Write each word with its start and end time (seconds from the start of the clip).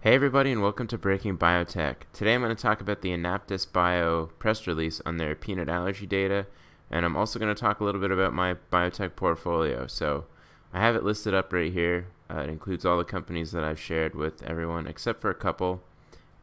Hey, 0.00 0.14
everybody, 0.14 0.52
and 0.52 0.62
welcome 0.62 0.86
to 0.86 0.96
Breaking 0.96 1.36
Biotech. 1.36 1.96
Today 2.12 2.32
I'm 2.32 2.40
going 2.40 2.54
to 2.54 2.62
talk 2.62 2.80
about 2.80 3.02
the 3.02 3.10
Anaptys 3.10 3.70
Bio 3.70 4.26
press 4.38 4.64
release 4.68 5.02
on 5.04 5.16
their 5.16 5.34
peanut 5.34 5.68
allergy 5.68 6.06
data, 6.06 6.46
and 6.88 7.04
I'm 7.04 7.16
also 7.16 7.40
going 7.40 7.52
to 7.52 7.60
talk 7.60 7.80
a 7.80 7.84
little 7.84 8.00
bit 8.00 8.12
about 8.12 8.32
my 8.32 8.54
biotech 8.72 9.16
portfolio. 9.16 9.88
So 9.88 10.26
I 10.72 10.78
have 10.78 10.94
it 10.94 11.02
listed 11.02 11.34
up 11.34 11.52
right 11.52 11.72
here. 11.72 12.06
Uh, 12.30 12.42
it 12.42 12.48
includes 12.48 12.86
all 12.86 12.96
the 12.96 13.02
companies 13.02 13.50
that 13.50 13.64
I've 13.64 13.80
shared 13.80 14.14
with 14.14 14.40
everyone 14.44 14.86
except 14.86 15.20
for 15.20 15.30
a 15.30 15.34
couple, 15.34 15.82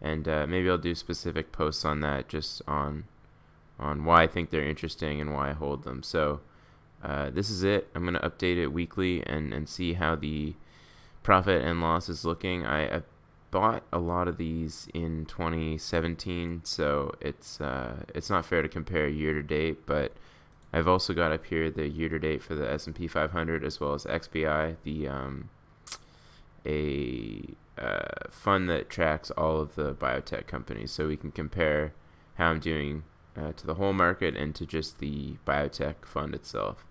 and 0.01 0.27
uh, 0.27 0.45
maybe 0.45 0.69
I'll 0.69 0.77
do 0.77 0.93
specific 0.93 1.53
posts 1.53 1.85
on 1.85 2.01
that 2.01 2.27
just 2.27 2.61
on 2.67 3.05
on 3.79 4.03
why 4.03 4.23
I 4.23 4.27
think 4.27 4.49
they're 4.49 4.67
interesting 4.67 5.21
and 5.21 5.33
why 5.33 5.51
I 5.51 5.53
hold 5.53 5.85
them. 5.85 6.03
So 6.03 6.41
uh, 7.01 7.29
this 7.29 7.49
is 7.49 7.63
it. 7.63 7.87
I'm 7.95 8.03
going 8.03 8.15
to 8.15 8.29
update 8.29 8.57
it 8.57 8.73
weekly 8.73 9.23
and, 9.25 9.53
and 9.53 9.69
see 9.69 9.93
how 9.93 10.15
the 10.15 10.55
profit 11.23 11.63
and 11.63 11.79
loss 11.79 12.09
is 12.09 12.25
looking. 12.25 12.65
I, 12.65 12.97
I 12.97 13.01
bought 13.55 13.83
a 13.93 13.99
lot 13.99 14.27
of 14.27 14.35
these 14.35 14.89
in 14.93 15.25
2017, 15.27 16.59
so 16.65 17.15
it's 17.21 17.61
uh, 17.61 17.95
it's 18.13 18.29
not 18.29 18.45
fair 18.45 18.61
to 18.61 18.67
compare 18.67 19.07
year 19.07 19.31
to 19.31 19.41
date. 19.41 19.85
But 19.85 20.11
I've 20.73 20.89
also 20.89 21.13
got 21.13 21.31
up 21.31 21.45
here 21.45 21.71
the 21.71 21.87
year 21.87 22.09
to 22.09 22.19
date 22.19 22.43
for 22.43 22.53
the 22.53 22.69
S&P 22.69 23.07
500 23.07 23.63
as 23.63 23.79
well 23.79 23.93
as 23.93 24.03
XBI, 24.03 24.75
the 24.83 25.07
um, 25.07 25.49
a 26.65 27.45
uh, 27.77 28.29
fund 28.29 28.69
that 28.71 28.89
tracks 28.89 29.31
all 29.31 29.61
of 29.61 29.75
the 29.75 29.93
biotech 29.93 30.47
companies, 30.47 30.91
so 30.91 31.07
we 31.07 31.15
can 31.15 31.31
compare 31.31 31.93
how 32.33 32.47
I'm 32.47 32.59
doing 32.59 33.03
uh, 33.37 33.53
to 33.53 33.65
the 33.65 33.75
whole 33.75 33.93
market 33.93 34.35
and 34.35 34.53
to 34.55 34.65
just 34.65 34.99
the 34.99 35.37
biotech 35.47 36.03
fund 36.03 36.35
itself. 36.35 36.83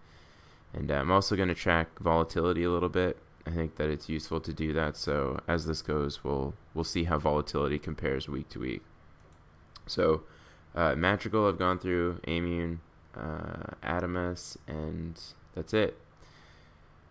And 0.73 0.91
uh, 0.91 0.95
I'm 0.95 1.11
also 1.11 1.37
going 1.37 1.51
to 1.51 1.55
track 1.55 1.99
volatility 1.99 2.65
a 2.65 2.71
little 2.71 2.89
bit. 2.89 3.19
I 3.47 3.51
think 3.51 3.77
that 3.77 3.91
it's 3.91 4.09
useful 4.09 4.41
to 4.41 4.53
do 4.53 4.73
that. 4.73 4.97
So 4.97 5.41
as 5.47 5.67
this 5.67 5.83
goes, 5.83 6.25
we'll 6.25 6.55
we'll 6.73 6.85
see 6.85 7.05
how 7.05 7.19
volatility 7.19 7.79
compares 7.79 8.29
week 8.29 8.49
to 8.51 8.61
week. 8.61 8.83
So 9.87 10.23
uh, 10.75 10.95
Madrigal, 10.97 11.49
I've 11.49 11.59
gone 11.59 11.79
through 11.79 12.21
Aimmune, 12.27 12.79
uh, 13.17 13.75
Adamas, 13.83 14.57
and 14.67 15.21
that's 15.55 15.75
it. 15.75 15.99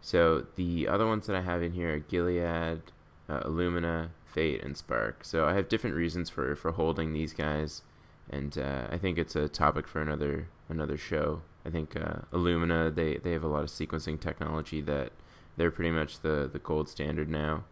So 0.02 0.46
the 0.56 0.88
other 0.88 1.06
ones 1.08 1.28
that 1.28 1.36
I 1.36 1.42
have 1.42 1.64
in 1.64 1.72
here 1.72 1.94
are 1.96 2.00
Gilead, 2.00 2.82
uh, 3.30 3.40
Illumina, 3.44 4.10
Fate, 4.26 4.62
and 4.64 4.76
Spark. 4.76 5.24
So 5.24 5.46
I 5.46 5.54
have 5.54 5.70
different 5.70 5.96
reasons 5.96 6.30
for 6.30 6.56
for 6.56 6.72
holding 6.72 7.14
these 7.14 7.34
guys, 7.34 7.84
and 8.30 8.58
uh, 8.58 8.88
I 8.92 8.98
think 8.98 9.18
it's 9.18 9.36
a 9.36 9.48
topic 9.48 9.88
for 9.88 10.02
another 10.02 10.48
another 10.68 10.98
show. 10.98 11.42
I 11.66 11.70
think 11.70 11.96
uh, 11.96 12.22
Illumina 12.34 12.94
they 12.94 13.18
they 13.18 13.32
have 13.32 13.44
a 13.44 13.48
lot 13.48 13.64
of 13.64 13.70
sequencing 13.70 14.20
technology 14.20 14.82
that 14.82 15.12
they're 15.58 15.72
pretty 15.72 15.92
much 15.92 16.20
the 16.20 16.50
the 16.52 16.60
gold 16.60 16.90
standard 16.90 17.30
now. 17.30 17.64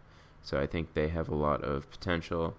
So 0.43 0.59
I 0.59 0.65
think 0.65 0.93
they 0.93 1.09
have 1.09 1.29
a 1.29 1.35
lot 1.35 1.63
of 1.63 1.89
potential. 1.91 2.55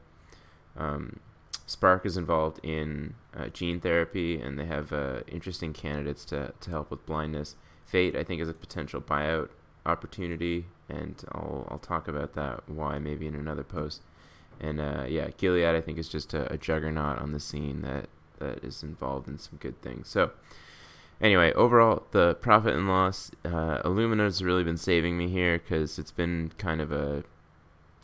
Um, 0.76 1.18
Spark 1.66 2.06
is 2.06 2.16
involved 2.16 2.60
in 2.62 3.14
uh, 3.36 3.48
gene 3.48 3.80
therapy, 3.80 4.40
and 4.40 4.58
they 4.58 4.66
have 4.66 4.92
uh, 4.92 5.20
interesting 5.26 5.72
candidates 5.72 6.24
to, 6.26 6.52
to 6.60 6.70
help 6.70 6.90
with 6.90 7.04
blindness. 7.06 7.56
Fate, 7.84 8.16
I 8.16 8.24
think, 8.24 8.40
is 8.40 8.48
a 8.48 8.54
potential 8.54 9.00
buyout 9.00 9.48
opportunity, 9.86 10.66
and 10.88 11.22
I'll 11.32 11.66
I'll 11.70 11.78
talk 11.78 12.08
about 12.08 12.34
that 12.34 12.68
why 12.68 12.98
maybe 12.98 13.26
in 13.26 13.34
another 13.34 13.64
post. 13.64 14.02
And 14.60 14.80
uh, 14.80 15.06
yeah, 15.08 15.28
Gilead, 15.36 15.74
I 15.74 15.80
think, 15.80 15.98
is 15.98 16.08
just 16.08 16.34
a, 16.34 16.52
a 16.52 16.58
juggernaut 16.58 17.18
on 17.18 17.32
the 17.32 17.40
scene 17.40 17.82
that 17.82 18.08
that 18.38 18.64
is 18.64 18.82
involved 18.82 19.28
in 19.28 19.38
some 19.38 19.58
good 19.58 19.80
things. 19.82 20.08
So 20.08 20.30
anyway, 21.22 21.52
overall, 21.52 22.02
the 22.10 22.34
profit 22.34 22.74
and 22.74 22.88
loss, 22.88 23.30
uh, 23.44 23.80
Illumina's 23.84 24.42
really 24.42 24.64
been 24.64 24.76
saving 24.76 25.16
me 25.16 25.28
here 25.28 25.58
because 25.58 25.98
it's 25.98 26.10
been 26.10 26.52
kind 26.58 26.80
of 26.80 26.92
a, 26.92 27.24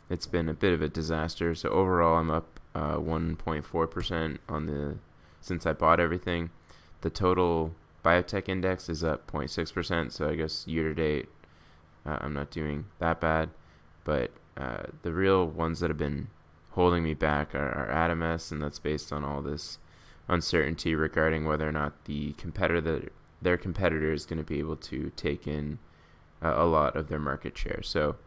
it's 0.09 0.25
been 0.25 0.49
a 0.49 0.53
bit 0.53 0.73
of 0.73 0.81
a 0.81 0.87
disaster. 0.87 1.53
So 1.53 1.69
overall, 1.69 2.17
I'm 2.17 2.31
up 2.31 2.59
uh, 2.73 2.95
1.4% 2.95 4.37
on 4.47 4.65
the 4.65 4.97
since 5.41 5.65
I 5.65 5.73
bought 5.73 5.99
everything. 5.99 6.49
The 7.01 7.09
total 7.09 7.73
biotech 8.03 8.49
index 8.49 8.89
is 8.89 9.03
up 9.03 9.29
0.6%. 9.31 10.11
So 10.11 10.29
I 10.29 10.35
guess 10.35 10.67
year 10.67 10.89
to 10.89 10.95
date, 10.95 11.29
uh, 12.05 12.17
I'm 12.21 12.33
not 12.33 12.51
doing 12.51 12.85
that 12.99 13.21
bad. 13.21 13.49
But 14.03 14.31
uh, 14.57 14.83
the 15.03 15.13
real 15.13 15.45
ones 15.45 15.79
that 15.79 15.89
have 15.89 15.97
been 15.97 16.29
holding 16.71 17.03
me 17.03 17.13
back 17.13 17.53
are, 17.55 17.69
are 17.69 18.09
Adamas, 18.09 18.51
and 18.51 18.61
that's 18.61 18.79
based 18.79 19.11
on 19.11 19.23
all 19.23 19.41
this 19.41 19.77
uncertainty 20.29 20.95
regarding 20.95 21.45
whether 21.45 21.67
or 21.67 21.71
not 21.71 22.05
the 22.05 22.33
competitor 22.33 23.09
their 23.41 23.57
competitor 23.57 24.11
is 24.11 24.25
going 24.25 24.37
to 24.37 24.43
be 24.43 24.59
able 24.59 24.75
to 24.75 25.11
take 25.15 25.47
in 25.47 25.79
uh, 26.41 26.53
a 26.57 26.65
lot 26.65 26.95
of 26.95 27.07
their 27.07 27.19
market 27.19 27.57
share. 27.57 27.81
So 27.81 28.17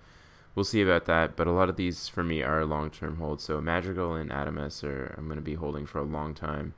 we'll 0.54 0.64
see 0.64 0.82
about 0.82 1.04
that. 1.06 1.36
But 1.36 1.46
a 1.46 1.52
lot 1.52 1.68
of 1.68 1.76
these 1.76 2.08
for 2.08 2.22
me 2.22 2.42
are 2.42 2.64
long 2.64 2.90
term 2.90 3.16
holds. 3.16 3.44
So 3.44 3.60
Madrigal 3.60 4.14
and 4.14 4.30
Adamas 4.30 4.82
are 4.84 5.14
I'm 5.16 5.26
going 5.26 5.36
to 5.36 5.42
be 5.42 5.54
holding 5.54 5.86
for 5.86 5.98
a 5.98 6.04
long 6.04 6.34
time. 6.34 6.74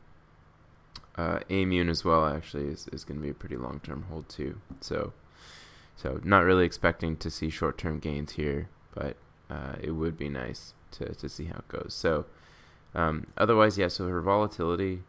Uh, 1.16 1.38
Aimmune 1.48 1.88
as 1.88 2.04
well 2.04 2.26
actually 2.26 2.66
is, 2.66 2.88
is 2.92 3.04
going 3.04 3.18
to 3.18 3.22
be 3.22 3.30
a 3.30 3.34
pretty 3.34 3.56
long 3.56 3.80
term 3.84 4.04
hold 4.10 4.28
too. 4.28 4.60
So 4.80 5.12
so 5.96 6.20
not 6.24 6.40
really 6.40 6.64
expecting 6.64 7.16
to 7.18 7.30
see 7.30 7.50
short 7.50 7.78
term 7.78 8.00
gains 8.00 8.32
here, 8.32 8.68
but 8.94 9.16
uh, 9.48 9.76
it 9.80 9.92
would 9.92 10.16
be 10.16 10.28
nice 10.28 10.74
to, 10.92 11.14
to 11.14 11.28
see 11.28 11.44
how 11.44 11.58
it 11.58 11.68
goes. 11.68 11.94
So 11.94 12.26
um, 12.94 13.28
otherwise, 13.36 13.78
yeah. 13.78 13.88
So 13.88 14.08
her 14.08 14.20
volatility 14.20 15.02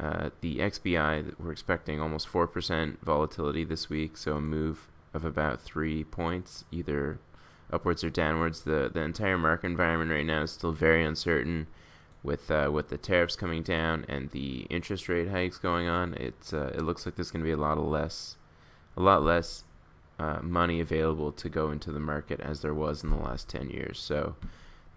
uh, 0.00 0.30
the 0.40 0.58
XBI, 0.58 1.34
we're 1.38 1.52
expecting 1.52 2.00
almost 2.00 2.26
4% 2.26 2.98
volatility 3.02 3.64
this 3.64 3.90
week, 3.90 4.16
so 4.16 4.36
a 4.36 4.40
move 4.40 4.88
of 5.12 5.24
about 5.26 5.60
three 5.60 6.04
points, 6.04 6.64
either 6.70 7.18
upwards 7.70 8.02
or 8.02 8.10
downwards. 8.10 8.62
The 8.62 8.90
the 8.92 9.02
entire 9.02 9.36
market 9.36 9.66
environment 9.66 10.10
right 10.10 10.24
now 10.24 10.42
is 10.42 10.52
still 10.52 10.72
very 10.72 11.04
uncertain, 11.04 11.66
with 12.22 12.50
uh, 12.50 12.70
with 12.72 12.88
the 12.88 12.96
tariffs 12.96 13.36
coming 13.36 13.62
down 13.62 14.06
and 14.08 14.30
the 14.30 14.66
interest 14.70 15.08
rate 15.08 15.28
hikes 15.28 15.58
going 15.58 15.86
on. 15.86 16.14
It's 16.14 16.54
uh, 16.54 16.72
it 16.74 16.82
looks 16.82 17.04
like 17.04 17.16
there's 17.16 17.30
going 17.30 17.44
to 17.44 17.48
be 17.48 17.52
a 17.52 17.58
lot 17.58 17.76
of 17.76 17.84
less, 17.84 18.36
a 18.96 19.02
lot 19.02 19.22
less 19.22 19.64
uh, 20.18 20.38
money 20.40 20.80
available 20.80 21.32
to 21.32 21.48
go 21.50 21.70
into 21.70 21.92
the 21.92 22.00
market 22.00 22.40
as 22.40 22.62
there 22.62 22.74
was 22.74 23.04
in 23.04 23.10
the 23.10 23.16
last 23.16 23.48
10 23.48 23.68
years. 23.68 23.98
So 23.98 24.36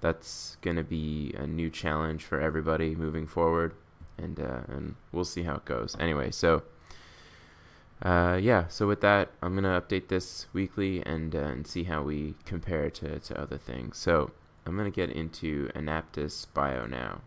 that's 0.01 0.57
going 0.61 0.75
to 0.75 0.83
be 0.83 1.33
a 1.37 1.47
new 1.47 1.69
challenge 1.69 2.23
for 2.23 2.39
everybody 2.39 2.95
moving 2.95 3.25
forward 3.27 3.73
and 4.17 4.39
uh, 4.39 4.61
and 4.67 4.95
we'll 5.11 5.25
see 5.25 5.43
how 5.43 5.55
it 5.55 5.65
goes. 5.65 5.95
Anyway, 5.99 6.31
so 6.31 6.63
uh, 8.01 8.37
yeah, 8.41 8.67
so 8.67 8.87
with 8.87 9.01
that, 9.01 9.31
I'm 9.41 9.55
gonna 9.55 9.79
update 9.79 10.09
this 10.09 10.47
weekly 10.51 11.01
and 11.05 11.35
uh, 11.35 11.39
and 11.39 11.65
see 11.65 11.83
how 11.83 12.01
we 12.01 12.35
compare 12.45 12.89
to 12.89 13.19
to 13.19 13.41
other 13.41 13.57
things. 13.57 13.97
So 13.97 14.31
I'm 14.65 14.75
gonna 14.75 14.91
get 14.91 15.09
into 15.09 15.69
Anaptys 15.69 16.47
Bio 16.53 16.85
now, 16.85 17.21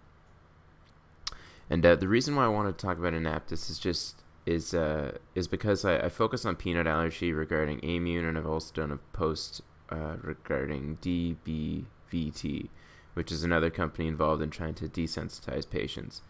and 1.71 1.85
uh, 1.85 1.97
the 1.97 2.09
reason 2.09 2.37
why 2.37 2.45
I 2.45 2.49
want 2.49 2.77
to 2.77 2.87
talk 2.87 2.99
about 2.99 3.15
Anaptys 3.15 3.71
is 3.71 3.79
just 3.79 4.23
is 4.45 4.75
uh, 4.75 5.13
is 5.35 5.49
because 5.49 5.85
I, 5.85 5.99
I, 5.99 6.09
focus 6.09 6.45
on 6.45 6.57
peanut 6.57 6.87
allergy 6.87 7.33
regarding 7.33 7.81
Aimmune, 7.81 8.29
and 8.29 8.39
I've 8.39 8.47
also 8.47 8.73
done 8.75 8.93
a 8.93 9.17
post 9.17 9.63
uh, 9.91 10.17
regarding 10.23 10.99
DBVT, 11.03 12.69
which 13.15 13.33
is 13.33 13.43
another 13.43 13.71
company 13.71 14.07
involved 14.09 14.43
in 14.43 14.51
trying 14.51 14.75
to 14.75 14.89
desensitize 14.89 15.69
patients. 15.69 16.23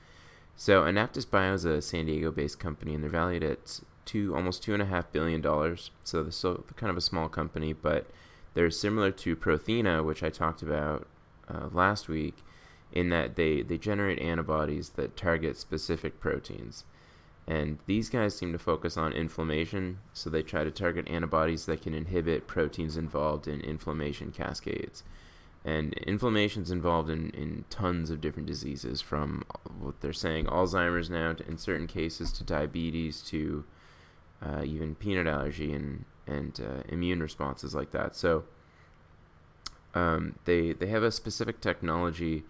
So 0.59 0.85
Anaptys 0.85 1.31
Bio 1.31 1.53
is 1.53 1.67
a 1.67 1.83
San 1.83 2.07
Diego-based 2.07 2.59
company, 2.59 2.95
and 2.95 3.03
they're 3.03 3.11
valued 3.11 3.45
at 3.45 3.81
two 4.07 4.35
almost 4.35 4.63
two 4.63 4.73
and 4.73 4.83
a 4.83 4.87
half 4.87 5.13
billion 5.13 5.43
dollars. 5.43 5.91
So 6.03 6.23
they're 6.23 6.33
still 6.33 6.65
kind 6.77 6.91
of 6.91 6.97
a 6.97 7.03
small 7.03 7.29
company, 7.29 7.75
but 7.75 8.07
they're 8.55 8.71
similar 8.71 9.11
to 9.11 9.37
Prothena, 9.37 10.03
which 10.03 10.23
I 10.23 10.31
talked 10.31 10.63
about 10.63 11.07
uh, 11.49 11.69
last 11.73 12.09
week, 12.09 12.43
in 12.91 13.11
that 13.11 13.37
they 13.37 13.61
they 13.61 13.77
generate 13.77 14.19
antibodies 14.19 14.91
that 14.91 15.17
target 15.17 15.59
specific 15.59 16.21
proteins. 16.21 16.85
And 17.47 17.79
these 17.87 18.09
guys 18.09 18.35
seem 18.35 18.53
to 18.53 18.59
focus 18.59 18.97
on 18.97 19.13
inflammation, 19.13 19.99
so 20.15 20.31
they 20.31 20.43
try 20.43 20.65
to 20.65 20.71
target 20.71 21.07
antibodies 21.09 21.67
that 21.67 21.83
can 21.83 21.95
inhibit 21.95 22.49
proteins 22.49 22.97
involved 22.97 23.47
in 23.47 23.61
inflammation 23.61 24.33
cascades. 24.33 25.05
And 25.67 25.95
inflammation's 25.95 26.71
involved 26.71 27.11
in, 27.11 27.31
in 27.31 27.65
tons 27.71 28.11
of 28.11 28.21
different 28.21 28.47
diseases, 28.47 29.01
from 29.01 29.45
what 29.81 30.01
they're 30.01 30.13
saying 30.13 30.47
Alzheimer's 30.47 31.11
now, 31.11 31.33
to, 31.33 31.45
in 31.49 31.59
certain 31.59 31.89
cases, 31.89 32.31
to 32.35 32.45
diabetes, 32.45 33.21
to 33.23 33.65
uh, 34.41 34.63
even 34.65 34.95
peanut 34.95 35.27
allergy 35.27 35.73
and 35.73 36.05
and 36.29 36.61
uh, 36.61 36.83
immune 36.89 37.21
responses 37.21 37.75
like 37.75 37.91
that. 37.91 38.15
So 38.15 38.45
um, 39.95 40.37
they 40.45 40.73
they 40.73 40.87
have 40.87 41.03
a 41.03 41.11
specific 41.11 41.61
technology 41.61 42.45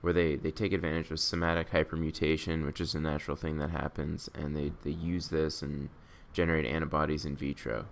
where 0.00 0.12
they, 0.12 0.36
they 0.36 0.52
take 0.52 0.72
advantage 0.72 1.10
of 1.10 1.18
somatic 1.18 1.70
hypermutation, 1.70 2.64
which 2.64 2.80
is 2.80 2.94
a 2.94 3.00
natural 3.00 3.36
thing 3.36 3.58
that 3.58 3.70
happens, 3.70 4.30
and 4.34 4.56
they, 4.56 4.72
they 4.82 4.90
use 4.90 5.28
this 5.28 5.60
and 5.60 5.90
generate 6.32 6.64
antibodies 6.64 7.24
in 7.26 7.36
vitro. 7.36 7.84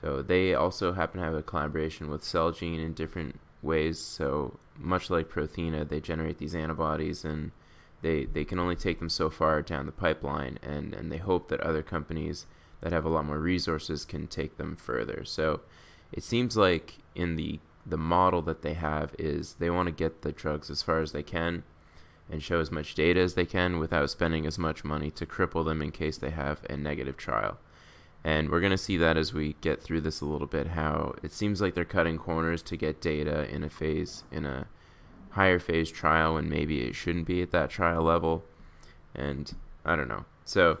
So 0.00 0.22
they 0.22 0.54
also 0.54 0.92
happen 0.92 1.20
to 1.20 1.26
have 1.26 1.34
a 1.34 1.42
collaboration 1.42 2.08
with 2.08 2.22
Celgene 2.22 2.82
in 2.82 2.94
different 2.94 3.38
ways. 3.62 3.98
So 3.98 4.58
much 4.78 5.10
like 5.10 5.30
Prothena, 5.30 5.88
they 5.88 6.00
generate 6.00 6.38
these 6.38 6.54
antibodies 6.54 7.24
and 7.24 7.52
they 8.02 8.24
they 8.24 8.44
can 8.44 8.58
only 8.58 8.76
take 8.76 8.98
them 8.98 9.08
so 9.08 9.30
far 9.30 9.62
down 9.62 9.86
the 9.86 9.92
pipeline, 9.92 10.58
and 10.62 10.92
and 10.92 11.10
they 11.10 11.18
hope 11.18 11.48
that 11.48 11.60
other 11.60 11.82
companies 11.82 12.46
that 12.80 12.92
have 12.92 13.04
a 13.04 13.08
lot 13.08 13.24
more 13.24 13.38
resources 13.38 14.04
can 14.04 14.26
take 14.26 14.56
them 14.56 14.76
further. 14.76 15.24
So 15.24 15.60
it 16.12 16.24
seems 16.24 16.56
like 16.56 16.98
in 17.14 17.36
the 17.36 17.60
the 17.86 17.96
model 17.96 18.42
that 18.42 18.62
they 18.62 18.74
have 18.74 19.14
is 19.18 19.54
they 19.54 19.70
want 19.70 19.86
to 19.86 19.92
get 19.92 20.22
the 20.22 20.32
drugs 20.32 20.70
as 20.70 20.82
far 20.82 21.00
as 21.00 21.12
they 21.12 21.22
can 21.22 21.64
and 22.30 22.42
show 22.42 22.60
as 22.60 22.70
much 22.70 22.94
data 22.94 23.20
as 23.20 23.34
they 23.34 23.44
can 23.44 23.78
without 23.78 24.10
spending 24.10 24.46
as 24.46 24.58
much 24.58 24.84
money 24.84 25.10
to 25.10 25.26
cripple 25.26 25.64
them 25.64 25.82
in 25.82 25.90
case 25.90 26.18
they 26.18 26.30
have 26.30 26.60
a 26.70 26.76
negative 26.76 27.16
trial. 27.16 27.58
And 28.24 28.50
we're 28.50 28.60
going 28.60 28.70
to 28.70 28.78
see 28.78 28.96
that 28.98 29.16
as 29.16 29.34
we 29.34 29.56
get 29.60 29.82
through 29.82 30.02
this 30.02 30.20
a 30.20 30.26
little 30.26 30.46
bit 30.46 30.68
how 30.68 31.14
it 31.22 31.32
seems 31.32 31.60
like 31.60 31.74
they're 31.74 31.84
cutting 31.84 32.18
corners 32.18 32.62
to 32.62 32.76
get 32.76 33.00
data 33.00 33.52
in 33.52 33.64
a 33.64 33.70
phase 33.70 34.22
in 34.30 34.46
a 34.46 34.66
higher 35.30 35.58
phase 35.58 35.90
trial 35.90 36.34
when 36.34 36.48
maybe 36.48 36.82
it 36.82 36.94
shouldn't 36.94 37.26
be 37.26 37.42
at 37.42 37.50
that 37.50 37.70
trial 37.70 38.02
level. 38.02 38.44
And 39.14 39.52
I 39.84 39.96
don't 39.96 40.08
know. 40.08 40.24
So 40.44 40.78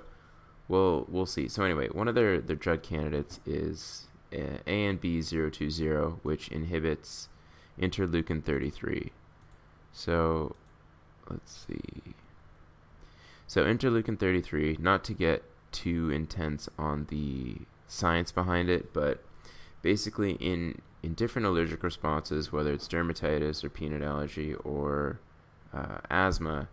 we'll 0.68 1.06
we'll 1.08 1.26
see. 1.26 1.48
So 1.48 1.64
anyway, 1.64 1.88
one 1.88 2.08
of 2.08 2.14
their 2.14 2.40
their 2.40 2.56
drug 2.56 2.82
candidates 2.82 3.40
is 3.44 4.06
uh, 4.32 4.58
ANB020, 4.66 6.20
which 6.22 6.48
inhibits 6.48 7.28
interleukin 7.80 8.42
33. 8.42 9.12
So 9.92 10.54
let's 11.28 11.66
see. 11.66 12.14
So 13.46 13.64
interleukin 13.64 14.18
33, 14.18 14.78
not 14.80 15.04
to 15.04 15.12
get 15.12 15.44
too 15.72 16.10
intense 16.10 16.68
on 16.78 17.06
the 17.10 17.56
science 17.86 18.32
behind 18.32 18.70
it, 18.70 18.92
but 18.92 19.24
basically 19.82 20.32
in 20.32 20.80
in 21.02 21.14
different 21.14 21.46
allergic 21.46 21.82
responses, 21.82 22.52
whether 22.52 22.72
it's 22.72 22.86
dermatitis 22.86 23.64
or 23.64 23.68
peanut 23.68 24.02
allergy 24.02 24.54
or 24.54 25.18
uh, 25.74 25.98
asthma, 26.10 26.68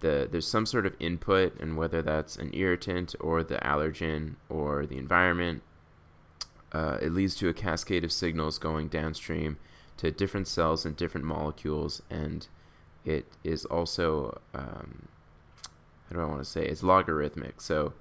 the 0.00 0.28
there's 0.30 0.46
some 0.46 0.66
sort 0.66 0.86
of 0.86 0.94
input, 1.00 1.58
and 1.60 1.76
whether 1.76 2.02
that's 2.02 2.36
an 2.36 2.50
irritant 2.54 3.14
or 3.20 3.42
the 3.42 3.56
allergen 3.56 4.36
or 4.48 4.86
the 4.86 4.98
environment, 4.98 5.62
uh, 6.72 6.98
it 7.02 7.12
leads 7.12 7.34
to 7.36 7.48
a 7.48 7.54
cascade 7.54 8.04
of 8.04 8.12
signals 8.12 8.58
going 8.58 8.88
downstream 8.88 9.58
to 9.96 10.10
different 10.10 10.46
cells 10.46 10.84
and 10.84 10.96
different 10.96 11.26
molecules, 11.26 12.02
and 12.10 12.48
it 13.04 13.26
is 13.42 13.64
also 13.64 14.40
um, 14.54 15.08
how 16.08 16.16
do 16.16 16.20
I 16.20 16.26
want 16.26 16.40
to 16.40 16.44
say 16.44 16.64
it's 16.64 16.82
logarithmic. 16.82 17.60
So 17.60 17.94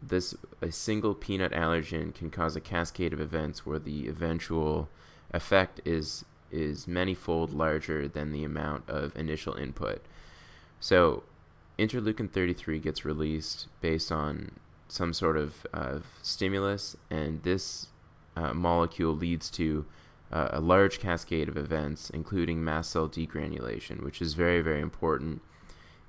this 0.00 0.34
a 0.62 0.70
single 0.70 1.14
peanut 1.14 1.52
allergen 1.52 2.14
can 2.14 2.30
cause 2.30 2.56
a 2.56 2.60
cascade 2.60 3.12
of 3.12 3.20
events 3.20 3.66
where 3.66 3.78
the 3.78 4.08
eventual 4.08 4.88
effect 5.32 5.80
is 5.84 6.24
is 6.50 6.86
manyfold 6.86 7.54
larger 7.54 8.08
than 8.08 8.32
the 8.32 8.44
amount 8.44 8.88
of 8.88 9.14
initial 9.16 9.54
input. 9.54 10.00
So 10.80 11.24
interleukin 11.78 12.30
33 12.30 12.78
gets 12.78 13.04
released 13.04 13.68
based 13.80 14.10
on 14.10 14.52
some 14.88 15.12
sort 15.12 15.36
of 15.36 15.66
stimulus, 16.22 16.96
and 17.10 17.42
this 17.42 17.88
uh, 18.36 18.54
molecule 18.54 19.14
leads 19.14 19.50
to 19.50 19.84
uh, 20.32 20.48
a 20.52 20.60
large 20.60 21.00
cascade 21.00 21.48
of 21.48 21.56
events, 21.56 22.10
including 22.10 22.64
mast 22.64 22.90
cell 22.90 23.08
degranulation, 23.08 24.02
which 24.02 24.22
is 24.22 24.34
very, 24.34 24.60
very 24.60 24.80
important 24.80 25.42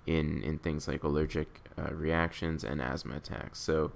in, 0.09 0.41
in 0.41 0.57
things 0.57 0.87
like 0.87 1.03
allergic 1.03 1.61
uh, 1.77 1.93
reactions 1.93 2.63
and 2.63 2.81
asthma 2.81 3.15
attacks. 3.15 3.59
So, 3.59 3.91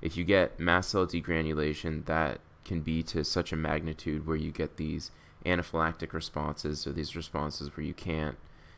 if 0.00 0.16
you 0.16 0.24
get 0.24 0.58
mast 0.58 0.90
cell 0.90 1.06
degranulation, 1.06 2.06
that 2.06 2.40
can 2.64 2.80
be 2.80 3.02
to 3.02 3.22
such 3.22 3.52
a 3.52 3.56
magnitude 3.56 4.26
where 4.26 4.36
you 4.36 4.50
get 4.50 4.76
these 4.78 5.10
anaphylactic 5.44 6.12
responses 6.12 6.86
or 6.86 6.92
these 6.92 7.14
responses 7.14 7.76
where 7.76 7.84
you 7.84 7.94
can't 7.94 8.36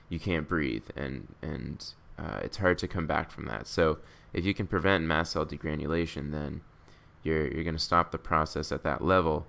you 0.09 0.19
can't 0.19 0.49
breathe 0.49 0.85
and 0.97 1.29
and 1.43 1.93
uh, 2.19 2.41
it's 2.43 2.57
hard 2.57 2.79
to 2.79 2.89
come 2.89 3.07
back 3.07 3.31
from 3.31 3.47
that. 3.47 3.67
So 3.69 3.99
if 4.33 4.45
you 4.45 4.53
can 4.53 4.67
prevent 4.67 5.05
mast 5.05 5.33
cell 5.33 5.47
degranulation, 5.47 6.33
then 6.33 6.61
you're 7.23 7.47
you're 7.47 7.65
going 7.65 7.77
to 7.77 7.79
stop 7.79 8.11
the 8.11 8.19
process 8.19 8.73
at 8.73 8.83
that 8.83 9.05
level, 9.05 9.47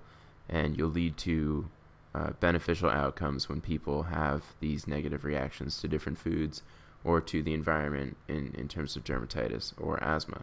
and 0.48 0.76
you'll 0.76 0.90
lead 0.90 1.16
to 1.18 1.68
uh, 2.14 2.30
beneficial 2.38 2.90
outcomes 2.90 3.48
when 3.48 3.60
people 3.60 4.04
have 4.04 4.44
these 4.60 4.86
negative 4.86 5.24
reactions 5.24 5.80
to 5.80 5.88
different 5.88 6.18
foods 6.18 6.62
or 7.04 7.20
to 7.20 7.42
the 7.42 7.54
environment 7.54 8.16
in, 8.28 8.54
in 8.56 8.68
terms 8.68 8.96
of 8.96 9.04
dermatitis 9.04 9.72
or 9.78 10.02
asthma. 10.02 10.42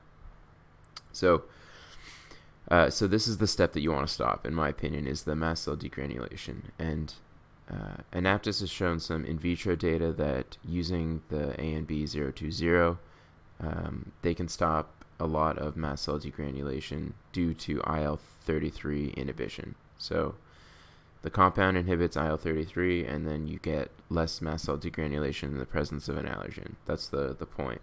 So, 1.11 1.43
uh, 2.69 2.89
so 2.89 3.07
this 3.07 3.27
is 3.27 3.37
the 3.37 3.47
step 3.47 3.73
that 3.73 3.81
you 3.81 3.91
want 3.91 4.07
to 4.07 4.13
stop, 4.13 4.45
in 4.45 4.53
my 4.53 4.69
opinion, 4.69 5.07
is 5.07 5.23
the 5.23 5.35
mast 5.35 5.63
cell 5.63 5.77
degranulation. 5.77 6.63
And 6.77 7.13
uh, 7.69 7.97
Anaptys 8.13 8.59
has 8.61 8.69
shown 8.69 8.99
some 8.99 9.25
in 9.25 9.37
vitro 9.37 9.75
data 9.75 10.11
that 10.13 10.57
using 10.63 11.21
the 11.29 11.55
ANB020, 11.57 12.97
um, 13.61 14.11
they 14.21 14.33
can 14.33 14.47
stop 14.47 15.05
a 15.19 15.25
lot 15.25 15.57
of 15.57 15.75
mast 15.75 16.05
cell 16.05 16.19
degranulation 16.19 17.13
due 17.33 17.53
to 17.53 17.77
IL-33 17.79 19.15
inhibition. 19.15 19.75
So 19.97 20.35
the 21.21 21.29
compound 21.29 21.77
inhibits 21.77 22.15
IL-33, 22.15 23.09
and 23.11 23.27
then 23.27 23.47
you 23.47 23.59
get 23.59 23.91
less 24.09 24.41
mast 24.41 24.65
cell 24.65 24.77
degranulation 24.77 25.43
in 25.43 25.57
the 25.57 25.65
presence 25.65 26.07
of 26.07 26.17
an 26.17 26.25
allergen. 26.25 26.75
That's 26.85 27.07
the 27.07 27.35
the 27.37 27.45
point. 27.45 27.81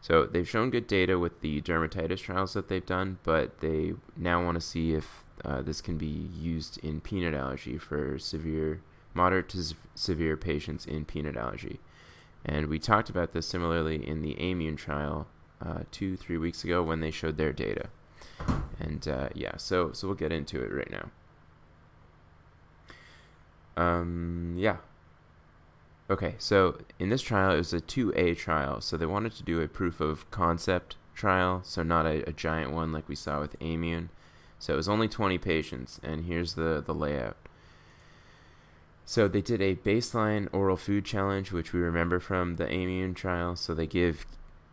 So 0.00 0.26
they've 0.26 0.48
shown 0.48 0.70
good 0.70 0.86
data 0.86 1.18
with 1.18 1.40
the 1.40 1.60
dermatitis 1.60 2.20
trials 2.20 2.54
that 2.54 2.68
they've 2.68 2.86
done, 2.86 3.18
but 3.24 3.60
they 3.60 3.94
now 4.16 4.44
want 4.44 4.54
to 4.54 4.60
see 4.60 4.94
if 4.94 5.24
uh, 5.44 5.62
this 5.62 5.80
can 5.80 5.98
be 5.98 6.06
used 6.06 6.78
in 6.84 7.00
peanut 7.00 7.34
allergy 7.34 7.78
for 7.78 8.18
severe, 8.18 8.80
moderate 9.12 9.48
to 9.50 9.74
severe 9.94 10.36
patients 10.36 10.86
in 10.86 11.04
peanut 11.04 11.36
allergy. 11.36 11.80
And 12.44 12.68
we 12.68 12.78
talked 12.78 13.10
about 13.10 13.32
this 13.32 13.46
similarly 13.46 14.06
in 14.06 14.22
the 14.22 14.34
Aimmune 14.36 14.76
trial 14.76 15.26
uh, 15.60 15.80
two, 15.90 16.16
three 16.16 16.38
weeks 16.38 16.64
ago 16.64 16.82
when 16.82 17.00
they 17.00 17.10
showed 17.10 17.36
their 17.36 17.52
data. 17.52 17.88
And 18.78 19.06
uh, 19.08 19.28
yeah, 19.34 19.56
so 19.56 19.92
so 19.92 20.06
we'll 20.06 20.16
get 20.16 20.32
into 20.32 20.62
it 20.62 20.72
right 20.72 20.90
now. 20.90 21.10
Um, 23.78 24.56
yeah. 24.58 24.78
Okay, 26.10 26.34
so 26.38 26.78
in 26.98 27.10
this 27.10 27.22
trial, 27.22 27.54
it 27.54 27.58
was 27.58 27.72
a 27.72 27.80
2A 27.80 28.36
trial, 28.36 28.80
so 28.80 28.96
they 28.96 29.06
wanted 29.06 29.32
to 29.32 29.42
do 29.42 29.60
a 29.60 29.68
proof 29.68 30.00
of 30.00 30.28
concept 30.30 30.96
trial, 31.14 31.60
so 31.62 31.82
not 31.82 32.04
a, 32.04 32.28
a 32.28 32.32
giant 32.32 32.72
one 32.72 32.92
like 32.92 33.08
we 33.08 33.14
saw 33.14 33.40
with 33.40 33.58
Aimmune. 33.60 34.08
So 34.58 34.72
it 34.72 34.76
was 34.76 34.88
only 34.88 35.06
20 35.06 35.38
patients, 35.38 36.00
and 36.02 36.24
here's 36.24 36.54
the, 36.54 36.82
the 36.84 36.94
layout. 36.94 37.36
So 39.04 39.28
they 39.28 39.42
did 39.42 39.62
a 39.62 39.76
baseline 39.76 40.48
oral 40.52 40.76
food 40.76 41.04
challenge, 41.04 41.52
which 41.52 41.72
we 41.72 41.80
remember 41.80 42.18
from 42.18 42.56
the 42.56 42.66
Aimmune 42.66 43.14
trial. 43.14 43.54
So 43.54 43.74
they 43.74 43.86
give 43.86 44.26